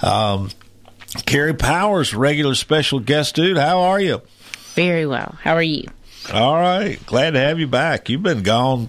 [0.00, 0.48] Um,
[1.26, 3.58] Carey Powers, regular special guest dude.
[3.58, 4.22] How are you?
[4.72, 5.36] Very well.
[5.42, 5.88] How are you?
[6.32, 6.98] All right.
[7.04, 8.08] Glad to have you back.
[8.08, 8.88] You've been gone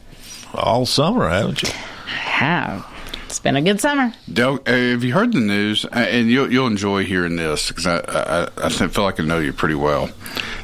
[0.54, 1.70] all summer, haven't you?
[2.06, 2.93] I have.
[3.34, 4.14] It's been a good summer.
[4.30, 5.86] Delk, uh, have you heard the news?
[5.86, 9.40] Uh, And you'll, you'll enjoy hearing this because I, I, I feel like I know
[9.40, 10.12] you pretty well.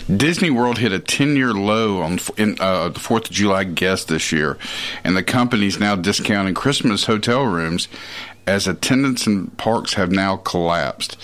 [0.05, 4.09] Disney World hit a 10 year low on in, uh, the 4th of July guest
[4.09, 4.59] this year,
[5.03, 7.87] and the company's now discounting Christmas hotel rooms
[8.45, 11.17] as attendance in parks have now collapsed.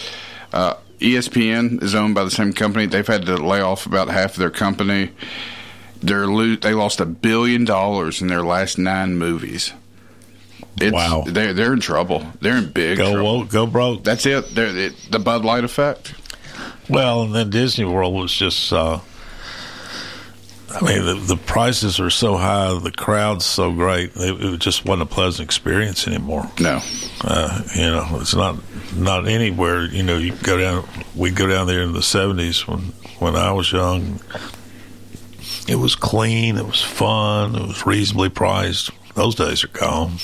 [0.51, 2.87] Uh, ESPN is owned by the same company.
[2.87, 5.11] They've had to lay off about half of their company.
[6.01, 9.73] They're lo- they lost a billion dollars in their last nine movies.
[10.81, 11.23] It's, Wow.
[11.25, 12.25] they're they're in trouble.
[12.41, 13.39] They're in big Go trouble.
[13.39, 14.03] woke, go broke.
[14.03, 14.53] That's it.
[14.53, 14.93] They're, it.
[15.09, 16.13] The Bud Light effect.
[16.89, 18.71] Well, and then Disney World was just.
[18.73, 18.99] Uh,
[20.69, 24.11] I mean, the, the prices are so high, the crowd's so great.
[24.15, 26.51] It, it just wasn't a pleasant experience anymore.
[26.59, 26.81] No,
[27.21, 28.57] uh, you know, it's not
[28.93, 29.85] not anywhere.
[29.85, 30.85] You know, you go down.
[31.15, 32.79] We go down there in the seventies when
[33.19, 34.19] when I was young.
[35.67, 36.57] It was clean.
[36.57, 37.55] It was fun.
[37.55, 38.91] It was reasonably priced.
[39.15, 40.17] Those days are gone.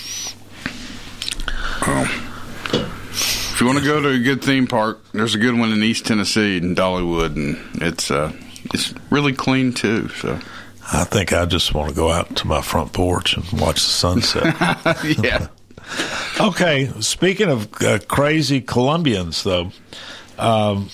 [1.84, 5.84] If you want to go to a good theme park, there's a good one in
[5.84, 8.32] East Tennessee in Dollywood, and it's uh,
[8.74, 10.10] it's really clean too.
[10.10, 10.40] So
[10.94, 13.92] I think I just want to go out to my front porch and watch the
[13.92, 14.56] sunset.
[15.24, 15.48] yeah.
[16.40, 19.72] Okay, speaking of uh, crazy Columbians, though,
[20.42, 20.90] um,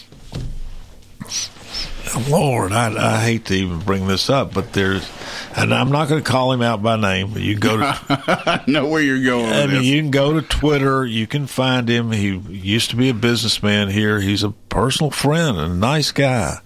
[2.29, 5.09] Lord, I, I hate to even bring this up, but there's,
[5.55, 7.83] and I'm not going to call him out by name, but you can go to.
[8.09, 9.51] I know where you're going.
[9.51, 11.05] I mean, you can go to Twitter.
[11.05, 12.11] You can find him.
[12.11, 14.19] He used to be a businessman here.
[14.19, 16.57] He's a personal friend and a nice guy,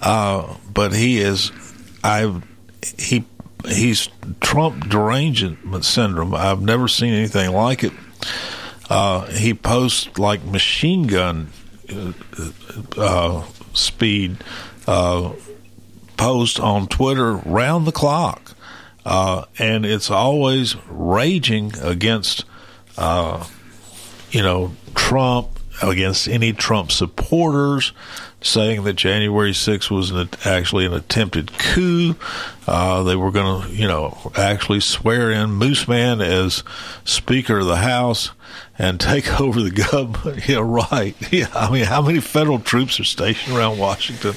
[0.00, 1.52] uh, but he is.
[2.02, 2.40] I
[2.98, 3.24] he
[3.66, 4.08] he's
[4.40, 6.34] Trump derangement syndrome.
[6.34, 7.92] I've never seen anything like it.
[8.88, 11.48] Uh, he posts like machine gun
[11.92, 12.12] uh,
[12.96, 14.38] uh, speed
[14.88, 15.32] uh,
[16.16, 18.54] post on Twitter round the clock,
[19.04, 22.46] uh, and it's always raging against,
[22.96, 23.46] uh,
[24.30, 27.92] you know, Trump against any Trump supporters,
[28.40, 32.14] saying that January 6th was an, actually an attempted coup.
[32.66, 36.62] Uh, they were going to, you know, actually swear in Moose Man as
[37.04, 38.30] Speaker of the House
[38.78, 40.42] and take over the government.
[40.48, 41.14] Yeah, right.
[41.32, 44.34] Yeah, I mean, how many federal troops are stationed around Washington?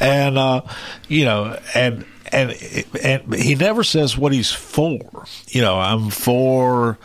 [0.00, 0.62] And uh,
[1.08, 2.52] you know, and and
[3.02, 5.26] and he never says what he's for.
[5.48, 6.98] You know, I'm for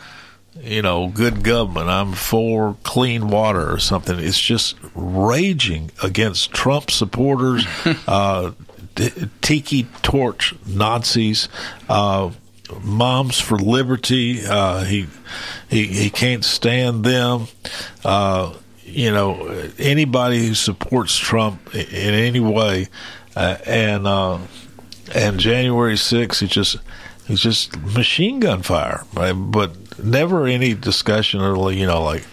[0.60, 1.88] you know, good government.
[1.88, 4.18] I'm for clean water or something.
[4.18, 7.66] It's just raging against Trump supporters,
[8.06, 8.52] uh,
[9.40, 11.48] tiki torch Nazis,
[11.88, 12.30] uh,
[12.82, 14.44] moms for liberty.
[14.44, 15.06] Uh, he,
[15.68, 17.46] he he can't stand them.
[18.04, 18.54] Uh,
[18.84, 22.88] you know, anybody who supports Trump in any way,
[23.36, 24.38] uh, and uh,
[25.14, 26.76] and January 6th, it's just
[27.28, 29.32] it's just machine gun fire, right?
[29.32, 29.72] but
[30.02, 32.24] never any discussion or you know like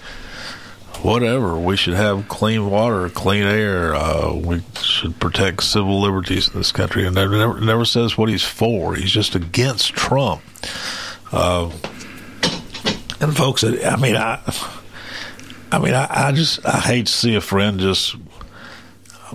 [1.01, 1.57] whatever.
[1.57, 3.95] We should have clean water, clean air.
[3.95, 8.29] Uh, we should protect civil liberties in this country, and never, never never says what
[8.29, 8.95] he's for.
[8.95, 10.41] He's just against Trump.
[11.31, 11.71] Uh,
[13.19, 14.39] and folks, I mean, I,
[15.71, 18.15] I mean, I, I just I hate to see a friend just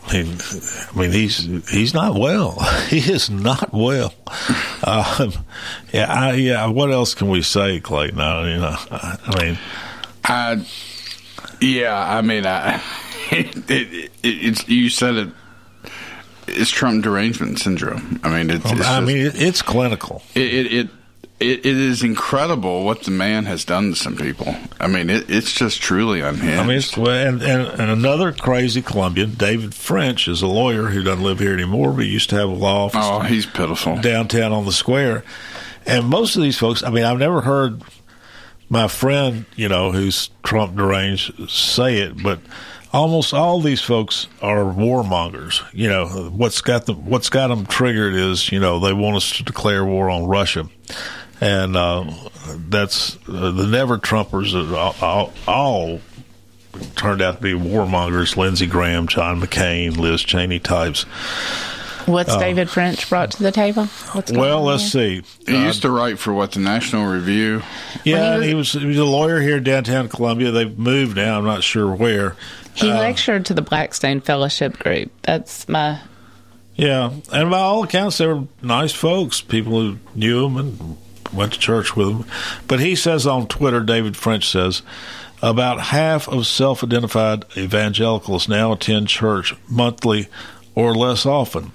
[0.06, 0.38] I mean,
[0.94, 1.38] I mean, he's
[1.70, 2.58] he's not well.
[2.88, 4.12] He is not well.
[4.82, 5.32] Um,
[5.92, 6.66] yeah, I, yeah.
[6.66, 8.18] What else can we say, Clayton?
[8.20, 9.58] I, you know, I, I mean,
[10.24, 10.66] I,
[11.60, 12.82] yeah, I mean, I,
[13.30, 15.28] it, it, it's you said it.
[16.48, 18.18] It's Trump derangement syndrome.
[18.24, 18.64] I mean, it's.
[18.64, 20.22] it's I just- mean, it, it's clinical.
[20.34, 20.88] it, it,
[21.40, 24.54] it it is incredible what the man has done to some people.
[24.78, 26.58] I mean, it, it's just truly unhinged.
[26.58, 31.02] I mean, well, and, and and another crazy Columbian, David French, is a lawyer who
[31.02, 33.00] doesn't live here anymore, but he used to have a law office.
[33.02, 34.00] Oh, he's pitiful.
[34.00, 35.24] downtown on the square.
[35.86, 37.82] And most of these folks, I mean, I've never heard
[38.68, 42.38] my friend, you know, who's Trump deranged, say it, but
[42.92, 45.62] almost all these folks are warmongers.
[45.72, 49.32] You know, what's got them, what's got them triggered is, you know, they want us
[49.38, 50.68] to declare war on Russia.
[51.40, 52.04] And uh,
[52.68, 56.00] that's uh, the never Trumpers, are all, all, all
[56.96, 61.04] turned out to be warmongers Lindsey Graham, John McCain, Liz Cheney types.
[62.06, 63.84] What's Uh, David French brought to the table?
[64.12, 65.22] What's Well, let's here?
[65.22, 65.52] see.
[65.52, 67.62] He used to write for what the National Review.
[68.04, 70.50] Yeah, and he was he was a lawyer here in downtown Columbia.
[70.50, 71.38] They've moved now.
[71.38, 72.36] I'm not sure where.
[72.74, 75.10] He Uh, lectured to the Blackstone Fellowship Group.
[75.22, 76.00] That's my.
[76.74, 79.40] Yeah, and by all accounts, they were nice folks.
[79.42, 80.96] People who knew him and
[81.32, 82.24] went to church with him.
[82.66, 84.82] But he says on Twitter, David French says,
[85.42, 90.28] about half of self-identified evangelicals now attend church monthly
[90.74, 91.72] or less often.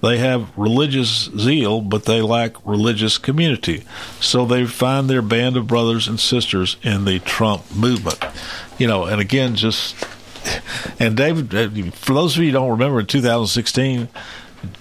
[0.00, 3.82] They have religious zeal, but they lack religious community.
[4.20, 8.24] So they find their band of brothers and sisters in the Trump movement.
[8.78, 9.96] You know, and again, just
[11.00, 14.08] and David, for those of you who don't remember, in 2016,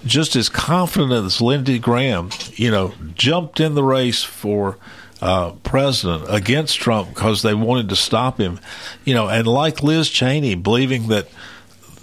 [0.05, 4.78] just as confident as Lindsey Graham, you know, jumped in the race for
[5.21, 8.59] uh, president against Trump because they wanted to stop him,
[9.05, 11.28] you know, and like Liz Cheney, believing that.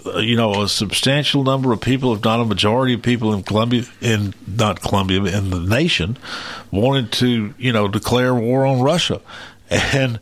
[0.05, 3.41] uh, You know, a substantial number of people, if not a majority of people in
[3.41, 6.17] Columbia, in not Columbia, but in the nation,
[6.71, 9.19] wanted to, you know, declare war on Russia,
[9.69, 10.19] and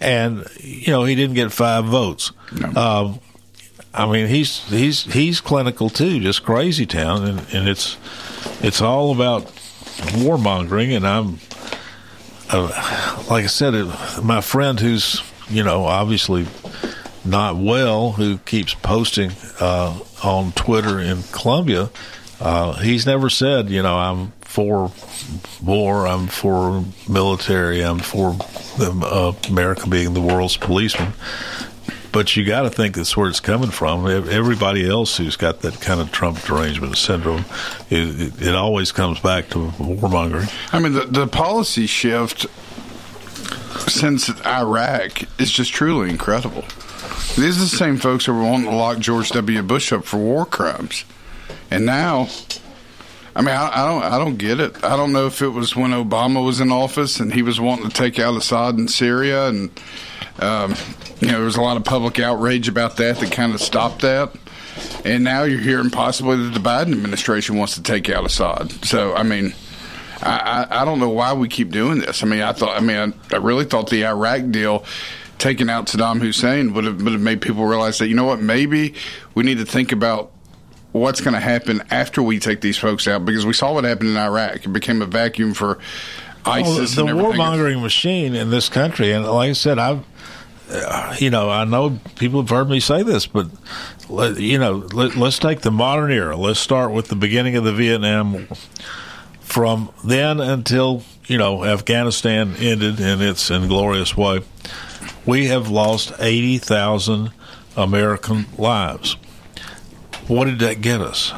[0.00, 2.32] and you know he didn't get five votes.
[2.76, 3.20] Um,
[3.96, 7.96] I mean, he's he's he's clinical too, just crazy town, and, and it's
[8.62, 9.46] it's all about
[10.16, 10.94] warmongering.
[10.94, 11.38] And I'm,
[12.50, 13.86] uh, like I said, it,
[14.22, 16.46] my friend who's you know obviously
[17.24, 21.90] not well, who keeps posting uh, on Twitter in Columbia,
[22.40, 24.92] uh, he's never said, you know, I'm for
[25.62, 28.36] war, I'm for military, I'm for
[28.78, 31.12] uh, America being the world's policeman.
[32.16, 34.06] But you got to think that's where it's coming from.
[34.06, 37.44] Everybody else who's got that kind of Trump derangement syndrome,
[37.90, 40.50] it, it, it always comes back to warmongering.
[40.72, 42.46] I mean, the, the policy shift
[43.90, 46.62] since Iraq is just truly incredible.
[47.36, 49.62] These are the same folks who were wanting to lock George W.
[49.62, 51.04] Bush up for war crimes,
[51.70, 52.30] and now,
[53.34, 54.82] I mean, I, I don't, I don't get it.
[54.82, 57.90] I don't know if it was when Obama was in office and he was wanting
[57.90, 59.70] to take out Assad in Syria, and
[60.38, 60.74] um,
[61.20, 64.02] you know, there was a lot of public outrage about that that kind of stopped
[64.02, 64.34] that.
[65.04, 68.72] And now you're hearing possibly that the Biden administration wants to take out Assad.
[68.84, 69.54] So, I mean,
[70.20, 72.22] I, I, I don't know why we keep doing this.
[72.22, 74.84] I mean, I thought, I mean, I, I really thought the Iraq deal
[75.38, 78.40] taking out Saddam Hussein would have, would have made people realize that, you know what,
[78.40, 78.94] maybe
[79.34, 80.32] we need to think about
[80.92, 84.10] what's going to happen after we take these folks out because we saw what happened
[84.10, 84.64] in Iraq.
[84.64, 85.78] It became a vacuum for
[86.44, 90.04] ISIS Well, the warmongering machine in this country, and like I said, I've,
[90.68, 93.46] Uh, you know, I know people have heard me say this, but
[94.08, 96.36] let, you know, let, let's take the modern era.
[96.36, 98.46] Let's start with the beginning of the Vietnam War.
[99.40, 104.40] From then until you know Afghanistan ended in its inglorious way,
[105.24, 107.30] we have lost eighty thousand
[107.76, 109.14] American lives.
[110.26, 111.32] What did that get us?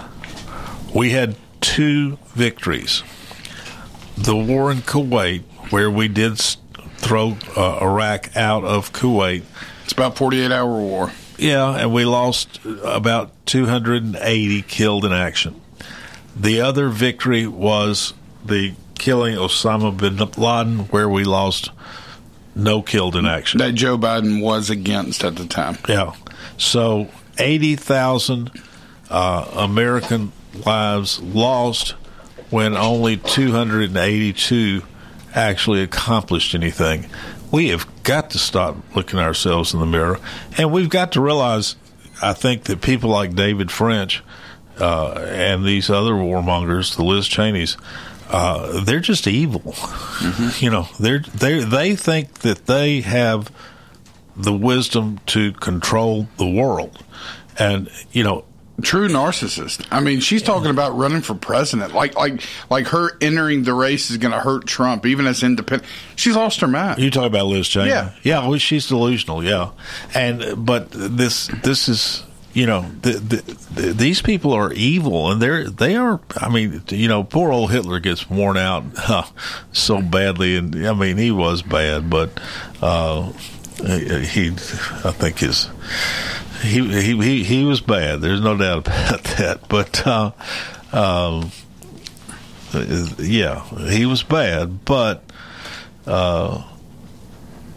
[0.94, 3.02] We had two victories
[4.16, 6.56] the war in Kuwait, where we did s-
[6.98, 9.42] throw uh, Iraq out of Kuwait.
[9.84, 11.12] It's about 48 hour war.
[11.38, 15.60] Yeah, and we lost about 280 killed in action.
[16.36, 18.12] The other victory was
[18.44, 21.70] the killing Osama bin Laden, where we lost
[22.54, 23.58] no killed in action.
[23.58, 25.78] That Joe Biden was against at the time.
[25.88, 26.14] Yeah.
[26.56, 28.50] So 80,000
[29.10, 30.32] uh, American
[30.66, 31.94] lives lost
[32.50, 34.82] when only 282
[35.38, 37.06] actually accomplished anything.
[37.50, 40.18] We have got to stop looking ourselves in the mirror,
[40.56, 41.76] and we've got to realize.
[42.20, 44.24] I think that people like David French
[44.80, 47.76] uh, and these other warmongers, the Liz Cheneys,
[48.28, 49.74] uh, they're just evil.
[50.58, 53.52] You know, they're they they think that they have
[54.36, 57.04] the wisdom to control the world,
[57.58, 58.44] and you know,
[58.80, 59.86] True narcissist.
[59.90, 61.94] I mean, she's talking about running for president.
[61.94, 65.90] Like, like, like her entering the race is going to hurt Trump, even as independent.
[66.14, 67.00] She's lost her mind.
[67.00, 67.88] You talk about Liz Cheney.
[67.88, 68.12] Yeah.
[68.22, 68.46] yeah.
[68.46, 69.42] Well, she's delusional.
[69.42, 69.70] Yeah,
[70.14, 72.22] and but this this is
[72.54, 76.20] you know the, the, the, these people are evil, and they're they are.
[76.36, 79.24] I mean, you know, poor old Hitler gets worn out huh,
[79.72, 82.30] so badly, and I mean, he was bad, but
[82.80, 83.32] uh,
[83.82, 85.68] he, I think his.
[86.62, 88.20] He, he he was bad.
[88.20, 89.68] There's no doubt about that.
[89.68, 90.32] But uh,
[90.92, 91.50] um,
[93.18, 94.84] yeah, he was bad.
[94.84, 95.22] But
[96.06, 96.64] uh,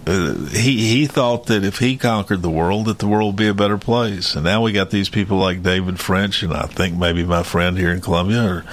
[0.07, 3.47] uh, he he thought that if he conquered the world, that the world would be
[3.47, 4.35] a better place.
[4.35, 7.77] And now we got these people like David French, and I think maybe my friend
[7.77, 8.65] here in Columbia, or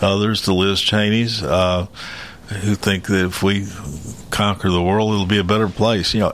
[0.00, 1.86] others, the Liz Cheneys, uh,
[2.62, 3.66] who think that if we
[4.30, 6.14] conquer the world, it'll be a better place.
[6.14, 6.32] You know,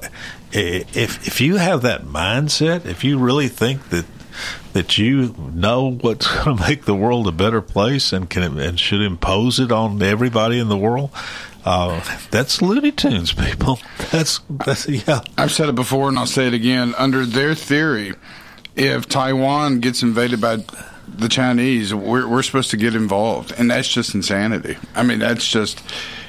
[0.52, 4.04] if if you have that mindset, if you really think that
[4.72, 8.78] that you know what's going to make the world a better place and can and
[8.78, 11.10] should impose it on everybody in the world.
[11.64, 13.78] Uh, that's Looney Tunes, people.
[14.10, 15.20] That's that's yeah.
[15.38, 16.94] I've said it before, and I'll say it again.
[16.98, 18.14] Under their theory,
[18.74, 20.64] if Taiwan gets invaded by
[21.08, 24.76] the Chinese, we're, we're supposed to get involved, and that's just insanity.
[24.94, 25.82] I mean, that's just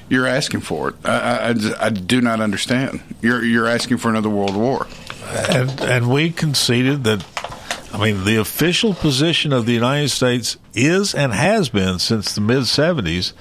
[0.09, 0.95] you're asking for it.
[1.03, 3.01] I, I, I do not understand.
[3.21, 4.87] You're you're asking for another world war,
[5.49, 7.25] and and we conceded that.
[7.93, 12.41] I mean, the official position of the United States is and has been since the
[12.41, 13.33] mid '70s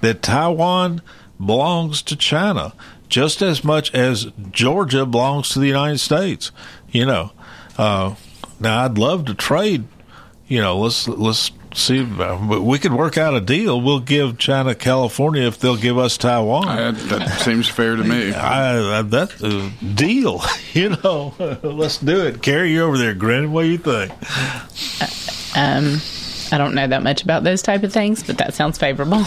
[0.00, 1.02] that Taiwan
[1.44, 2.72] belongs to China
[3.08, 6.52] just as much as Georgia belongs to the United States.
[6.90, 7.32] You know,
[7.78, 8.14] uh,
[8.60, 9.86] now I'd love to trade.
[10.48, 12.02] You know, let's let's see.
[12.02, 13.80] We could work out a deal.
[13.80, 16.66] We'll give China California if they'll give us Taiwan.
[16.68, 18.32] Uh, that seems fair to me.
[18.34, 20.42] I, I, that's a deal.
[20.72, 22.42] You know, let's do it.
[22.42, 23.50] Carey, you over there grinning.
[23.50, 24.12] What do you think?
[25.56, 26.02] Um,
[26.52, 29.22] I don't know that much about those type of things, but that sounds favorable.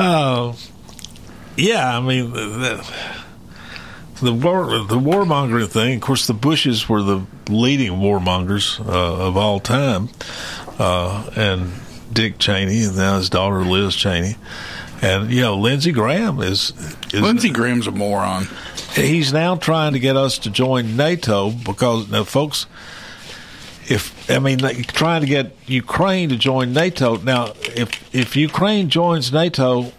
[0.00, 0.56] oh,
[1.56, 1.96] yeah.
[1.96, 2.32] I mean,
[4.22, 5.96] the, war, the warmongering thing.
[5.96, 10.08] Of course, the Bushes were the leading warmongers uh, of all time,
[10.78, 11.72] uh, and
[12.12, 14.36] Dick Cheney, and now his daughter Liz Cheney,
[15.02, 16.72] and you know Lindsey Graham is,
[17.12, 18.46] is Lindsey Graham's a moron.
[18.94, 22.66] He's now trying to get us to join NATO because now, folks
[23.88, 27.16] if I mean trying to get Ukraine to join NATO.
[27.16, 29.92] Now, if if Ukraine joins NATO,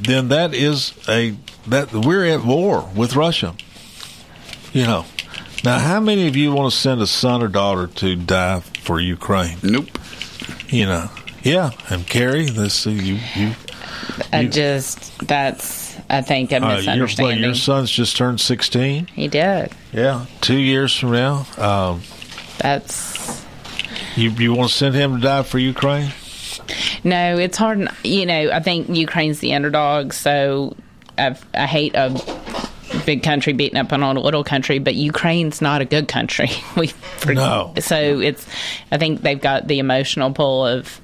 [0.00, 1.36] then that is a
[1.70, 3.54] that we're at war with Russia.
[4.72, 5.04] You know.
[5.64, 8.98] Now, how many of you want to send a son or daughter to die for
[9.00, 9.58] Ukraine?
[9.62, 9.88] Nope.
[10.68, 11.10] You know.
[11.42, 13.52] Yeah, and Carey, this uh, you you.
[14.32, 17.42] I just that's I think a Uh, your, misunderstanding.
[17.44, 19.06] your son's just turned sixteen.
[19.14, 19.70] he did.
[19.92, 21.46] Yeah, two years from now.
[21.58, 22.02] Um,
[22.58, 23.44] That's
[24.16, 26.12] you you want to send him to die for Ukraine?
[27.04, 27.88] no, it's hard.
[28.04, 30.76] You know, I think Ukraine's the underdog, so
[31.20, 32.10] I've, I hate a
[33.06, 36.50] big country beating up on a little country, but Ukraine's not a good country.
[36.76, 36.92] we
[37.26, 37.74] No.
[37.80, 38.46] so it's.
[38.90, 41.00] I think they've got the emotional pull of.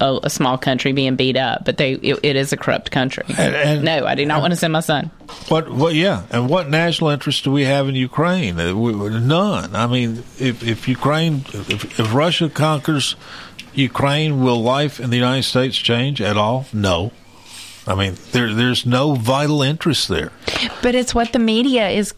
[0.00, 3.22] A, a small country being beat up, but they it, it is a corrupt country.
[3.38, 5.08] And- and- no, I do not want to send my son.
[5.46, 5.70] What?
[5.70, 5.94] What?
[5.94, 6.24] Yeah.
[6.32, 8.58] And what national interest do we have in Ukraine?
[8.58, 9.76] Uh, None.
[9.76, 13.14] I mean, if if Ukraine, if, if Russia conquers
[13.72, 16.66] Ukraine, will life in the United States change at all?
[16.72, 17.12] No.
[17.86, 20.32] I mean, there there's no vital interest there.
[20.82, 22.14] But it's what the media is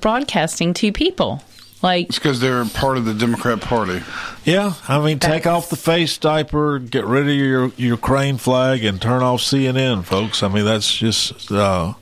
[0.00, 1.42] broadcasting to people.
[1.82, 4.02] Like It's because they're part of the Democrat Party.
[4.44, 9.00] Yeah, I mean, take off the face diaper, get rid of your Ukraine flag, and
[9.00, 10.42] turn off CNN, folks.
[10.42, 11.94] I mean, that's just uh,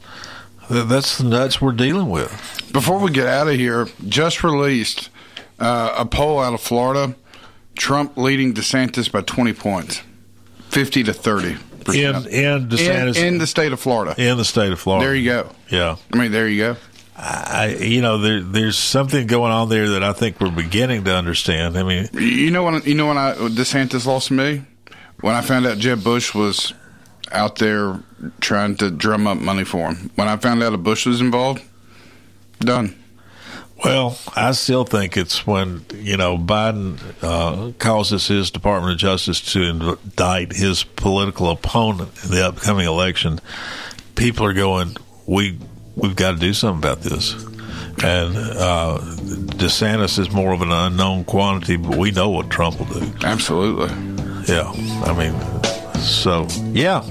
[0.71, 2.31] that's the nuts we're dealing with.
[2.73, 5.11] Before we get out of here, just released
[5.59, 7.15] uh, a poll out of Florida.
[7.77, 10.03] Trump leading DeSantis by 20 points,
[10.69, 11.57] 50 to 30.
[11.89, 14.15] In in DeSantis in, in the state of Florida.
[14.17, 15.07] in the state of Florida.
[15.07, 15.51] There you go.
[15.69, 15.97] Yeah.
[16.13, 16.77] I mean, there you go.
[17.17, 21.15] I, you know, there, there's something going on there that I think we're beginning to
[21.15, 21.79] understand.
[21.79, 24.63] I mean, You know when you know when I DeSantis lost me
[25.21, 26.75] when I found out Jeb Bush was
[27.31, 28.01] out there
[28.41, 30.11] trying to drum up money for him.
[30.17, 31.63] When I found out a Bush was involved,
[32.61, 32.95] done.
[33.83, 39.41] Well, I still think it's when you know Biden uh, causes his Department of Justice
[39.53, 43.41] to indict his political opponent in the upcoming election.
[44.15, 44.97] People are going,
[45.27, 45.59] we
[45.97, 47.35] we've got to do something about this.
[48.03, 53.01] And uh, DeSantis is more of an unknown quantity, but we know what Trump will
[53.01, 53.13] do.
[53.23, 53.87] Absolutely.
[54.53, 54.71] Yeah,
[55.05, 57.03] I mean, so yeah.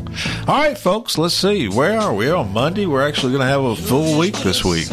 [0.47, 1.17] All right, folks.
[1.17, 1.67] Let's see.
[1.69, 2.85] Where are we on Monday?
[2.85, 4.87] We're actually going to have a full week this week.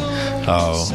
[0.47, 0.89] Uh,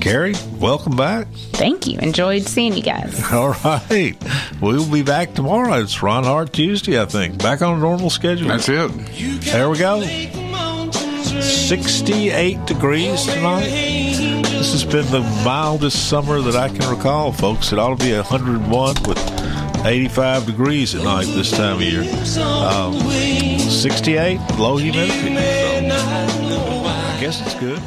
[0.00, 1.26] Carey, welcome back.
[1.52, 1.98] Thank you.
[1.98, 3.22] Enjoyed seeing you guys.
[3.32, 4.14] All right,
[4.60, 5.74] we'll be back tomorrow.
[5.74, 7.38] It's Ron Hart Tuesday, I think.
[7.38, 8.48] Back on a normal schedule.
[8.48, 8.90] That's it.
[9.42, 10.00] There we go.
[11.40, 13.64] 68 degrees tonight.
[13.64, 17.72] This has been the mildest summer that I can recall, folks.
[17.72, 22.02] It ought to be 101 with 85 degrees at night this time of year.
[22.42, 23.00] Um,
[23.70, 25.34] 68, low humidity.
[25.34, 25.40] So
[26.84, 27.80] I guess it's good.